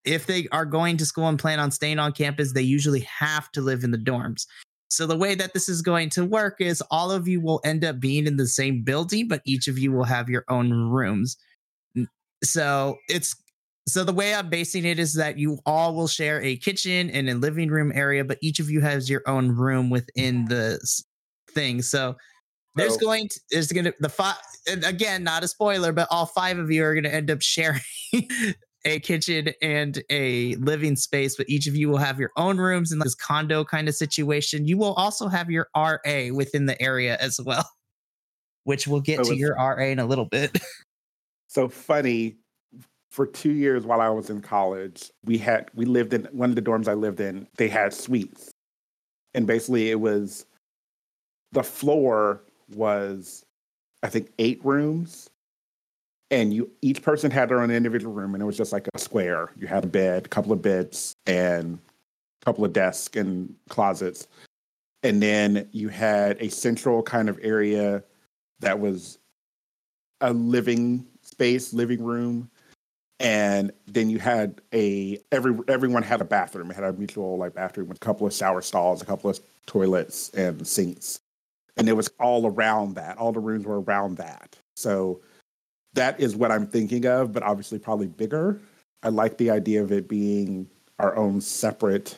[0.05, 3.51] if they are going to school and plan on staying on campus, they usually have
[3.53, 4.45] to live in the dorms.
[4.89, 7.85] So the way that this is going to work is all of you will end
[7.85, 11.37] up being in the same building, but each of you will have your own rooms.
[12.43, 13.35] So it's
[13.87, 17.29] so the way I'm basing it is that you all will share a kitchen and
[17.29, 20.79] a living room area, but each of you has your own room within the
[21.51, 21.81] thing.
[21.81, 22.15] So
[22.75, 24.35] there's So- going to there's going to the five
[24.85, 27.81] again not a spoiler, but all five of you are going to end up sharing
[28.85, 32.91] a kitchen and a living space, but each of you will have your own rooms
[32.91, 34.65] in this condo kind of situation.
[34.65, 37.69] You will also have your RA within the area as well,
[38.63, 40.57] which we'll get So to your RA in a little bit.
[41.51, 42.35] So funny.
[43.09, 46.55] For two years while I was in college, we had we lived in one of
[46.55, 47.47] the dorms I lived in.
[47.57, 48.51] They had suites,
[49.33, 50.45] and basically it was
[51.51, 52.43] the floor
[52.75, 53.45] was
[54.03, 55.29] I think eight rooms,
[56.31, 58.99] and you each person had their own individual room, and it was just like a
[58.99, 59.51] square.
[59.57, 61.79] You had a bed, a couple of beds, and
[62.41, 64.27] a couple of desks and closets,
[65.03, 68.03] and then you had a central kind of area
[68.59, 69.19] that was
[70.21, 72.49] a living space, living room,
[73.19, 76.71] and then you had a every everyone had a bathroom.
[76.71, 79.39] It had a mutual like bathroom with a couple of shower stalls, a couple of
[79.65, 81.19] toilets and sinks,
[81.77, 83.17] and it was all around that.
[83.17, 84.57] All the rooms were around that.
[84.75, 85.21] So
[85.93, 88.59] that is what I'm thinking of, but obviously probably bigger.
[89.03, 90.67] I like the idea of it being
[90.99, 92.17] our own separate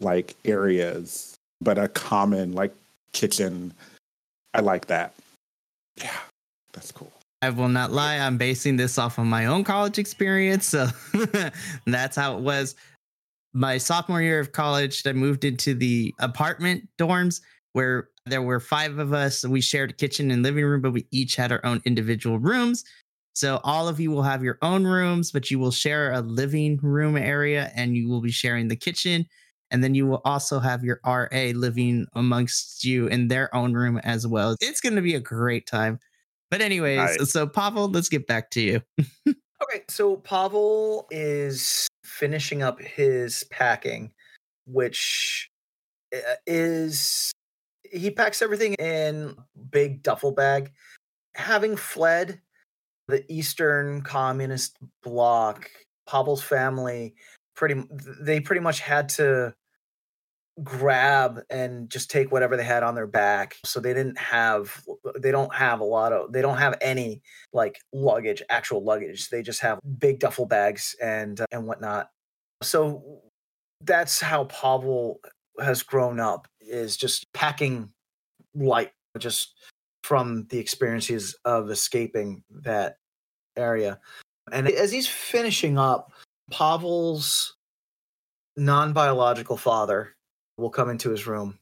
[0.00, 2.74] like areas, but a common like
[3.12, 3.72] kitchen.
[4.54, 5.14] I like that.
[5.96, 6.18] Yeah,
[6.72, 7.12] that's cool.
[7.40, 10.66] I will not lie, I'm basing this off of my own college experience.
[10.66, 10.88] So
[11.86, 12.74] that's how it was.
[13.52, 17.40] My sophomore year of college, I moved into the apartment dorms
[17.72, 19.44] where there were five of us.
[19.44, 22.84] We shared a kitchen and living room, but we each had our own individual rooms.
[23.34, 26.78] So all of you will have your own rooms, but you will share a living
[26.82, 29.26] room area and you will be sharing the kitchen.
[29.70, 33.98] And then you will also have your RA living amongst you in their own room
[33.98, 34.56] as well.
[34.60, 36.00] It's going to be a great time.
[36.50, 37.30] But anyways, Nice.
[37.30, 38.82] so Pavel, let's get back to you.
[39.60, 44.12] Okay, so Pavel is finishing up his packing,
[44.66, 45.50] which
[46.14, 47.32] uh, is
[47.92, 49.36] he packs everything in
[49.70, 50.72] big duffel bag.
[51.34, 52.40] Having fled,
[53.08, 55.70] the Eastern Communist Bloc,
[56.06, 57.14] Pavel's family,
[57.56, 57.82] pretty
[58.20, 59.54] they pretty much had to
[60.62, 63.56] grab and just take whatever they had on their back.
[63.64, 64.82] So they didn't have
[65.18, 67.22] they don't have a lot of they don't have any
[67.52, 69.28] like luggage actual luggage.
[69.30, 72.10] They just have big duffel bags and uh, and whatnot.
[72.62, 73.22] So
[73.82, 75.20] that's how pavel
[75.60, 77.90] has grown up is just packing
[78.54, 79.54] light just
[80.02, 82.96] from the experiences of escaping that
[83.56, 83.98] area.
[84.52, 86.12] And as he's finishing up
[86.50, 87.56] pavel's
[88.56, 90.16] non-biological father
[90.56, 91.58] will come into his room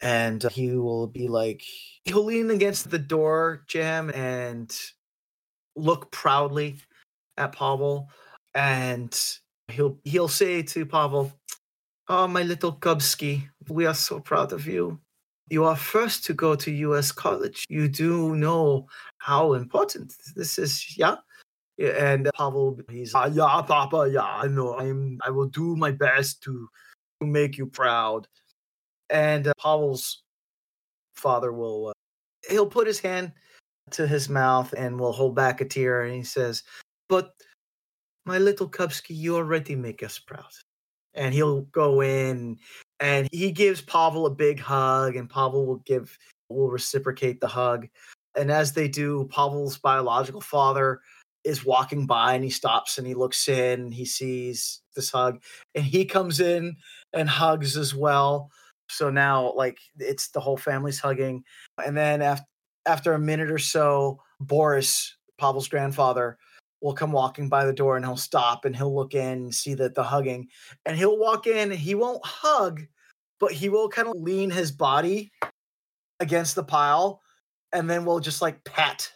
[0.00, 1.62] and he will be like
[2.04, 4.76] he'll lean against the door jam and
[5.76, 6.76] look proudly
[7.36, 8.08] at Pavel
[8.54, 9.18] and
[9.68, 11.32] he'll he'll say to Pavel
[12.10, 14.98] oh my little Kubsky we are so proud of you
[15.48, 18.86] you are first to go to US college you do know
[19.18, 21.16] how important this is yeah
[21.78, 26.42] and Pavel he's ah, yeah papa yeah I know I'm I will do my best
[26.42, 26.68] to
[27.20, 28.26] to make you proud.
[29.10, 30.22] And uh, Pavel's
[31.14, 31.92] father will, uh,
[32.48, 33.32] he'll put his hand
[33.92, 36.02] to his mouth and will hold back a tear.
[36.02, 36.62] And he says,
[37.08, 37.32] But
[38.24, 40.50] my little Kubsky, you already make us proud.
[41.14, 42.58] And he'll go in
[43.00, 46.16] and he gives Pavel a big hug, and Pavel will give,
[46.48, 47.88] will reciprocate the hug.
[48.36, 51.00] And as they do, Pavel's biological father
[51.42, 55.42] is walking by and he stops and he looks in, he sees this hug,
[55.74, 56.76] and he comes in
[57.12, 58.50] and hugs as well.
[58.88, 61.44] So now, like, it's the whole family's hugging.
[61.84, 62.46] And then after
[62.86, 66.38] after a minute or so, Boris, Pavel's grandfather,
[66.80, 69.74] will come walking by the door and he'll stop and he'll look in and see
[69.74, 70.48] that the hugging.
[70.86, 72.82] And he'll walk in, he won't hug,
[73.38, 75.30] but he will kind of lean his body
[76.20, 77.20] against the pile
[77.72, 79.10] and then we'll just like pat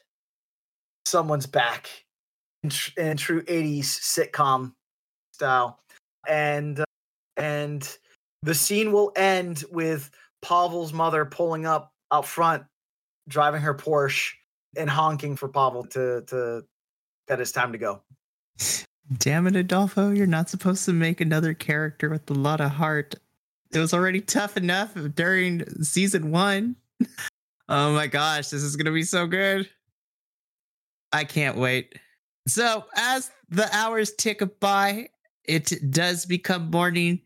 [1.05, 1.89] someone's back
[2.62, 4.73] in, tr- in true 80s sitcom
[5.33, 5.81] style.
[6.29, 6.85] And uh,
[7.37, 7.99] and
[8.43, 10.11] the scene will end with
[10.43, 12.62] Pavel's mother pulling up out front,
[13.29, 14.33] driving her Porsche
[14.77, 16.65] and honking for Pavel to to
[17.27, 18.03] that it's time to go.
[19.18, 20.11] Damn it, Adolfo!
[20.11, 23.14] You're not supposed to make another character with a lot of heart.
[23.72, 26.77] It was already tough enough during season one.
[27.68, 29.68] oh my gosh, this is gonna be so good!
[31.12, 31.99] I can't wait.
[32.49, 35.09] So as the hours tick by,
[35.45, 37.20] it does become morning.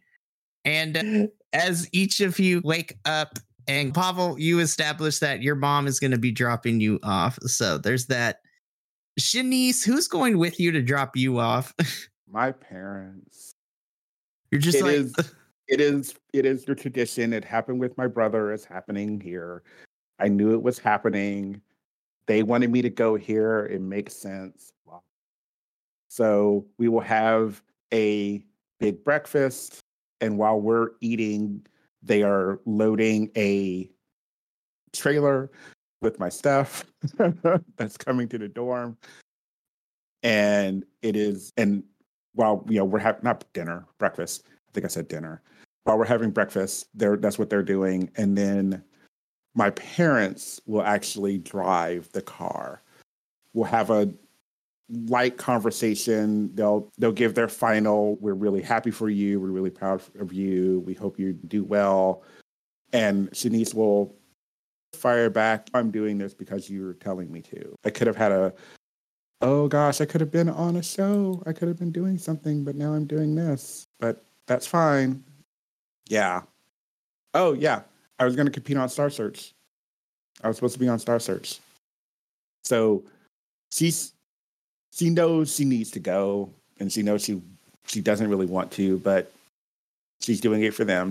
[0.64, 6.00] And as each of you wake up, and Pavel, you establish that your mom is
[6.00, 7.38] going to be dropping you off.
[7.42, 8.40] So there's that.
[9.18, 11.74] Shanice, who's going with you to drop you off?
[12.30, 13.54] My parents.
[14.50, 15.14] You're just It like, is-
[15.68, 17.32] It is it is the tradition.
[17.34, 18.52] It happened with my brother.
[18.52, 19.62] It's happening here.
[20.18, 21.60] I knew it was happening.
[22.26, 23.66] They wanted me to go here.
[23.66, 24.70] It makes sense.
[24.86, 25.02] Wow.
[26.08, 27.62] So we will have
[27.92, 28.42] a
[28.80, 29.80] big breakfast.
[30.22, 31.66] And while we're eating,
[32.02, 33.90] they are loading a
[34.94, 35.50] trailer
[36.00, 36.84] with my stuff
[37.76, 38.96] that's coming to the dorm.
[40.22, 41.82] And it is, and
[42.34, 44.44] while you know we're having not dinner, breakfast.
[44.46, 45.42] I think I said dinner.
[45.84, 48.10] While we're having breakfast, they're that's what they're doing.
[48.16, 48.82] And then
[49.54, 52.82] my parents will actually drive the car.
[53.54, 54.12] We'll have a
[54.88, 56.54] light conversation.
[56.54, 58.16] They'll they'll give their final.
[58.16, 59.40] We're really happy for you.
[59.40, 60.80] We're really proud of you.
[60.86, 62.22] We hope you do well.
[62.92, 64.14] And Shanice will
[64.94, 65.68] fire back.
[65.74, 67.74] I'm doing this because you're telling me to.
[67.84, 68.52] I could have had a.
[69.40, 71.42] Oh gosh, I could have been on a show.
[71.46, 73.86] I could have been doing something, but now I'm doing this.
[74.00, 75.22] But that's fine.
[76.08, 76.42] Yeah.
[77.34, 77.82] Oh yeah,
[78.18, 79.54] I was going to compete on Star Search.
[80.42, 81.60] I was supposed to be on Star Search.
[82.64, 83.04] So
[83.70, 84.12] she's
[84.92, 87.40] she knows she needs to go and she knows she
[87.86, 89.32] she doesn't really want to, but
[90.20, 91.10] she's doing it for them.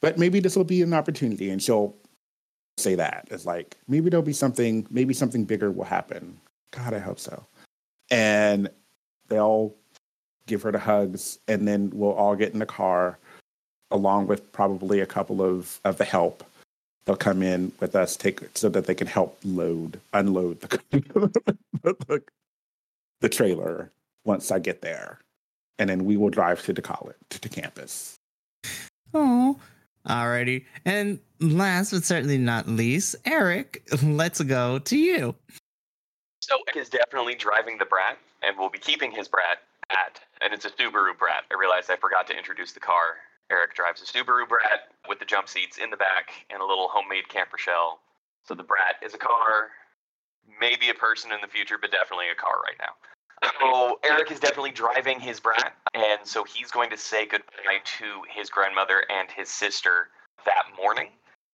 [0.00, 1.94] But maybe this will be an opportunity and she'll
[2.78, 3.28] say that.
[3.30, 6.38] It's like maybe there'll be something maybe something bigger will happen.
[6.70, 7.44] God, I hope so.
[8.10, 8.68] And
[9.28, 9.74] they'll
[10.46, 13.18] give her the hugs and then we'll all get in the car
[13.90, 16.44] along with probably a couple of of the help
[17.04, 20.78] they'll come in with us take so that they can help load unload the
[21.82, 22.22] the,
[23.20, 23.90] the trailer
[24.24, 25.18] once i get there
[25.78, 28.16] and then we will drive to the college to the campus
[29.14, 29.58] oh,
[30.08, 30.64] alrighty.
[30.84, 35.34] And last but certainly not least, Eric, let's go to you.
[36.40, 39.58] So Eric is definitely driving the Brat, and will be keeping his Brat
[39.90, 41.44] at, and it's a Subaru Brat.
[41.50, 43.16] I realized I forgot to introduce the car.
[43.50, 46.88] Eric drives a Subaru Brat with the jump seats in the back and a little
[46.88, 48.00] homemade camper shell.
[48.46, 49.70] So the Brat is a car.
[50.60, 52.94] maybe a person in the future, but definitely a car right now.
[53.60, 58.22] So Eric is definitely driving his brat, and so he's going to say goodbye to
[58.34, 60.08] his grandmother and his sister
[60.44, 61.08] that morning.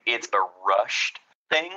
[0.05, 1.19] It's a rushed
[1.49, 1.71] thing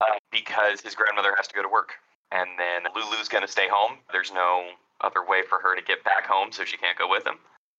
[0.00, 1.92] uh, because his grandmother has to go to work,
[2.32, 3.98] and then Lulu's going to stay home.
[4.12, 4.66] There's no
[5.00, 7.36] other way for her to get back home, so she can't go with him.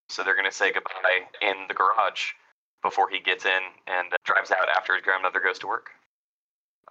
[0.10, 2.34] So they're going to say goodbye in the garage
[2.82, 5.92] before he gets in and uh, drives out after his grandmother goes to work.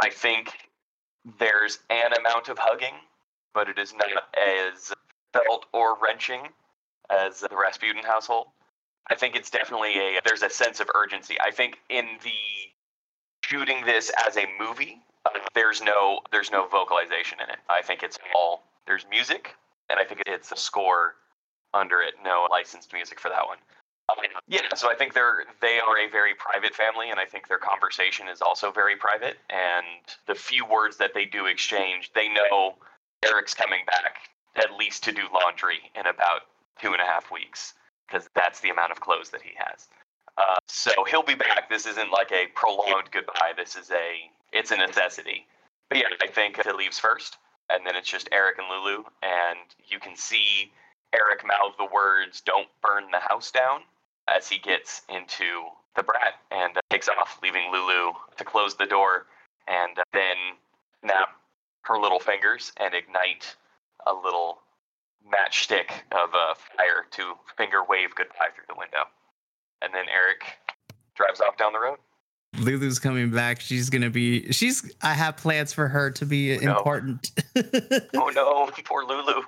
[0.01, 0.53] I think
[1.39, 2.95] there's an amount of hugging,
[3.55, 4.92] but it is not as
[5.32, 6.48] felt or wrenching
[7.11, 8.48] as the Rasputin household.
[9.11, 11.36] I think it's definitely a there's a sense of urgency.
[11.40, 12.30] I think in the
[13.44, 17.59] shooting this as a movie, uh, there's no there's no vocalization in it.
[17.68, 19.57] I think it's all there's music,
[19.88, 21.14] and I think it's a score
[21.74, 23.59] under it, no licensed music for that one.
[24.48, 27.59] Yeah, so I think they're they are a very private family, and I think their
[27.59, 29.36] conversation is also very private.
[29.48, 29.86] And
[30.26, 32.74] the few words that they do exchange, they know
[33.25, 34.16] Eric's coming back
[34.57, 36.43] at least to do laundry in about
[36.81, 37.75] two and a half weeks
[38.07, 39.89] because that's the amount of clothes that he has.
[40.39, 41.68] Uh, so he'll be back.
[41.68, 43.53] This isn't like a prolonged goodbye.
[43.57, 45.47] This is a it's a necessity.
[45.89, 47.37] But yeah, I think it leaves first,
[47.68, 50.73] and then it's just Eric and Lulu, and you can see
[51.12, 53.83] Eric mouth the words "Don't burn the house down"
[54.29, 55.66] as he gets into
[55.97, 59.27] the brat and uh, takes off, leaving Lulu to close the door
[59.66, 60.37] and uh, then
[61.03, 61.39] snap
[61.83, 63.57] her little fingers and ignite
[64.07, 64.59] a little
[65.26, 69.05] matchstick of uh, fire to finger wave goodbye through the window.
[69.83, 70.43] And then Eric
[71.14, 71.99] drives off down the road.
[72.59, 73.61] Lulu's coming back.
[73.61, 74.51] She's gonna be.
[74.53, 74.93] She's.
[75.03, 76.76] I have plans for her to be Oh, no.
[76.76, 77.31] important.
[78.14, 79.43] Oh no, poor Lulu.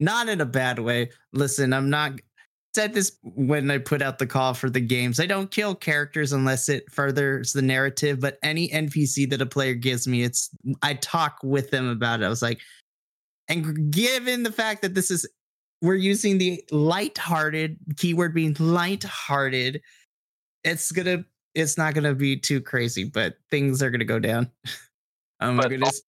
[0.00, 1.10] not in a bad way.
[1.32, 2.12] Listen, I'm not
[2.74, 5.20] said this when I put out the call for the games.
[5.20, 9.74] I don't kill characters unless it furthers the narrative, but any NPC that a player
[9.74, 10.50] gives me, it's
[10.82, 12.24] I talk with them about it.
[12.24, 12.60] I was like,
[13.48, 15.28] and given the fact that this is
[15.82, 19.80] we're using the light-hearted keyword being light-hearted,
[20.64, 24.50] it's gonna it's not gonna be too crazy, but things are gonna go down.
[25.40, 26.02] oh my But goodness.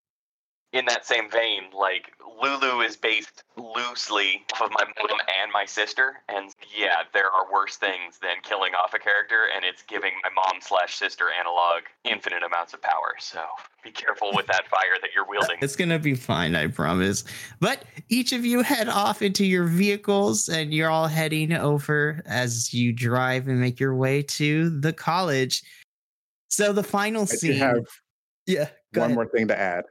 [0.73, 5.64] In that same vein, like Lulu is based loosely off of my mom and my
[5.64, 10.12] sister, and yeah, there are worse things than killing off a character, and it's giving
[10.22, 13.14] my mom slash sister analog infinite amounts of power.
[13.18, 13.43] So
[13.82, 15.57] be careful with that fire that you're wielding.
[15.62, 17.24] It's gonna be fine, I promise.
[17.61, 22.74] But each of you head off into your vehicles, and you're all heading over as
[22.74, 25.62] you drive and make your way to the college.
[26.49, 27.55] So the final I scene.
[27.55, 27.84] have
[28.47, 29.14] yeah, one ahead.
[29.14, 29.84] more thing to add.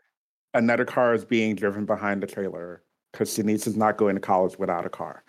[0.55, 2.81] Another car is being driven behind the trailer
[3.11, 5.23] because Shanice is not going to college without a car.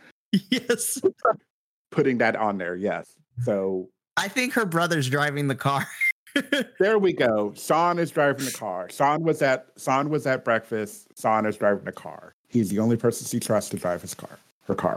[0.51, 1.01] Yes,
[1.91, 3.15] Putting that on there, yes.
[3.43, 5.87] So I think her brother's driving the car.
[6.79, 7.55] there we go.
[7.57, 8.89] Sean is driving the car.
[8.91, 11.09] Sean was at Sean was at breakfast.
[11.21, 12.35] Sean is driving the car.
[12.49, 14.39] He's the only person she trusts to drive his car.
[14.65, 14.97] Her car.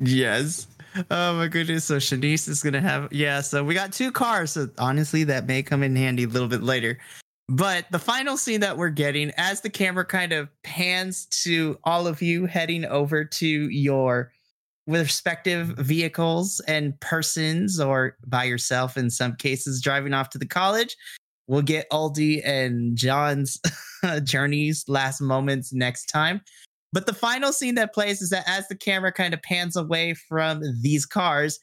[0.00, 0.66] yes.
[1.10, 1.84] Oh my goodness.
[1.84, 3.40] So Shanice is gonna have yeah.
[3.40, 4.52] So we got two cars.
[4.52, 6.98] So honestly, that may come in handy a little bit later.
[7.48, 12.06] But the final scene that we're getting, as the camera kind of pans to all
[12.06, 14.32] of you heading over to your
[14.86, 20.96] respective vehicles and persons, or by yourself in some cases, driving off to the college,
[21.46, 23.60] we'll get Oldie and John's
[24.24, 26.40] journeys, last moments next time.
[26.94, 30.14] But the final scene that plays is that as the camera kind of pans away
[30.14, 31.58] from these cars,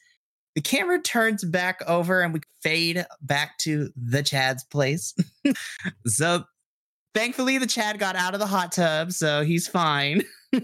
[0.54, 5.14] the camera turns back over and we fade back to the Chad's place.
[6.06, 6.44] so
[7.14, 10.22] thankfully the Chad got out of the hot tub, so he's fine.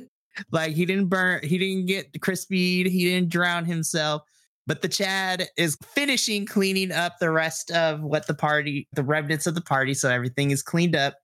[0.53, 4.23] like he didn't burn, he didn't get crispied, he didn't drown himself.
[4.67, 9.47] But the Chad is finishing cleaning up the rest of what the party, the remnants
[9.47, 9.95] of the party.
[9.95, 11.15] So everything is cleaned up.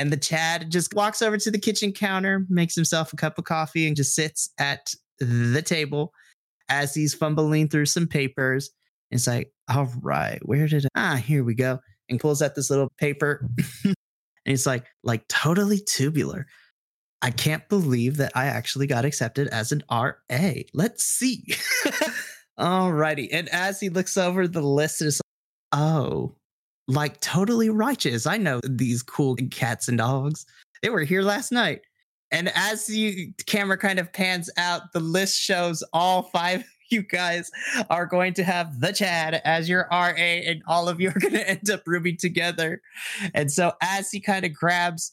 [0.00, 3.44] And the Chad just walks over to the kitchen counter, makes himself a cup of
[3.44, 6.12] coffee, and just sits at the table
[6.68, 8.70] as he's fumbling through some papers.
[9.10, 10.88] It's like, all right, where did I?
[10.96, 11.78] Ah, here we go.
[12.08, 13.48] And pulls out this little paper.
[13.84, 13.94] and
[14.44, 16.46] he's like, like totally tubular.
[17.22, 20.12] I can't believe that I actually got accepted as an RA.
[20.74, 21.46] Let's see.
[22.58, 25.20] all righty, And as he looks over the list, it's
[25.72, 26.36] like, oh,
[26.86, 28.26] like totally righteous.
[28.26, 30.44] I know these cool cats and dogs.
[30.82, 31.80] They were here last night.
[32.34, 37.02] And as the camera kind of pans out, the list shows all five of you
[37.02, 37.48] guys
[37.90, 41.34] are going to have the Chad as your RA, and all of you are going
[41.34, 42.82] to end up rooming together.
[43.34, 45.12] And so as he kind of grabs,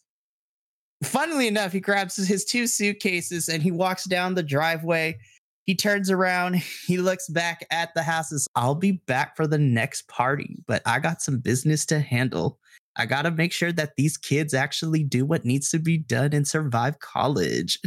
[1.03, 5.19] funnily enough, he grabs his two suitcases and he walks down the driveway.
[5.65, 8.47] He turns around, he looks back at the houses.
[8.55, 12.57] I'll be back for the next party, but I got some business to handle.
[12.97, 16.33] I got to make sure that these kids actually do what needs to be done
[16.33, 17.79] and survive college.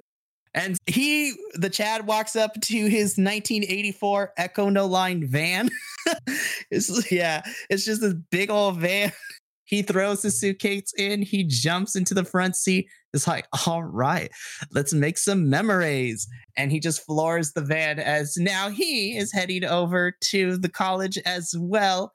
[0.54, 5.70] and he, the Chad, walks up to his 1984 Econoline van.
[6.70, 9.12] it's, yeah, it's just this big old van.
[9.70, 12.88] He throws his suitcase in, he jumps into the front seat.
[13.14, 14.28] It's like, all right,
[14.72, 16.26] let's make some memories.
[16.56, 21.18] And he just floors the van as now he is heading over to the college
[21.18, 22.12] as well.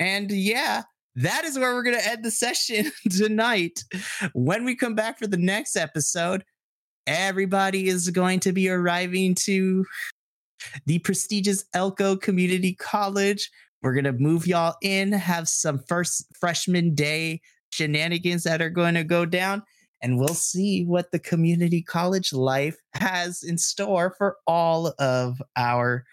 [0.00, 0.82] And yeah,
[1.16, 3.84] that is where we're going to end the session tonight.
[4.34, 6.44] When we come back for the next episode,
[7.06, 9.84] everybody is going to be arriving to
[10.84, 13.50] the prestigious Elko Community College.
[13.82, 17.40] We're going to move y'all in, have some first freshman day
[17.70, 19.62] shenanigans that are going to go down,
[20.02, 26.04] and we'll see what the community college life has in store for all of our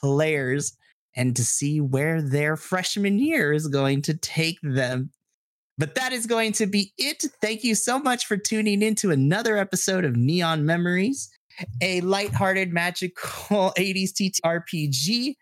[0.00, 0.76] players
[1.18, 5.10] and to see where their freshman year is going to take them.
[5.76, 7.24] But that is going to be it.
[7.42, 11.28] Thank you so much for tuning in to another episode of Neon Memories,
[11.82, 15.34] a lighthearted, magical 80s TTRPG.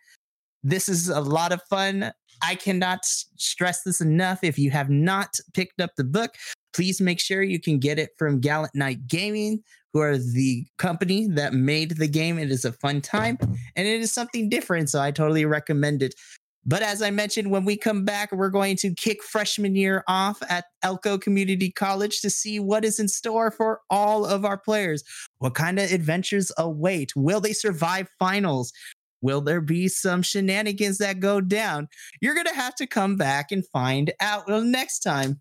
[0.65, 2.11] This is a lot of fun.
[2.43, 4.41] I cannot stress this enough.
[4.43, 6.37] If you have not picked up the book,
[6.73, 9.63] please make sure you can get it from Gallant Knight Gaming,
[9.97, 12.39] who are the company that made the game.
[12.39, 14.91] It is a fun time and it is something different.
[14.91, 16.15] So I totally recommend it.
[16.67, 20.43] But as I mentioned, when we come back, we're going to kick freshman year off
[20.51, 25.03] at Elko Community College to see what is in store for all of our players.
[25.39, 27.17] What kind of adventures await?
[27.17, 28.75] Will they survive finals?
[29.23, 31.89] Will there be some shenanigans that go down?
[32.21, 35.41] You're going to have to come back and find out next time.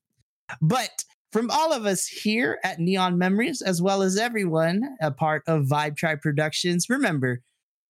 [0.62, 5.44] But from all of us here at Neon Memories, as well as everyone a part
[5.48, 7.42] of Vibe Tribe Productions, remember,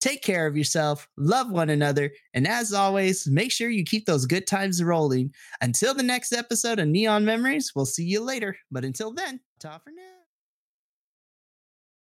[0.02, 4.26] take care of yourself, love one another, and as always, make sure you keep those
[4.26, 5.34] good times rolling.
[5.62, 8.56] Until the next episode of Neon Memories, we'll see you later.
[8.72, 10.02] But until then, ta for now.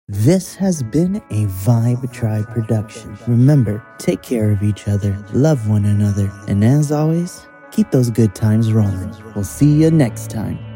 [0.08, 3.16] This has been a Vibe Tribe production.
[3.28, 8.34] Remember, take care of each other, love one another, and as always, keep those good
[8.34, 9.14] times rolling.
[9.34, 10.69] We'll see you next time.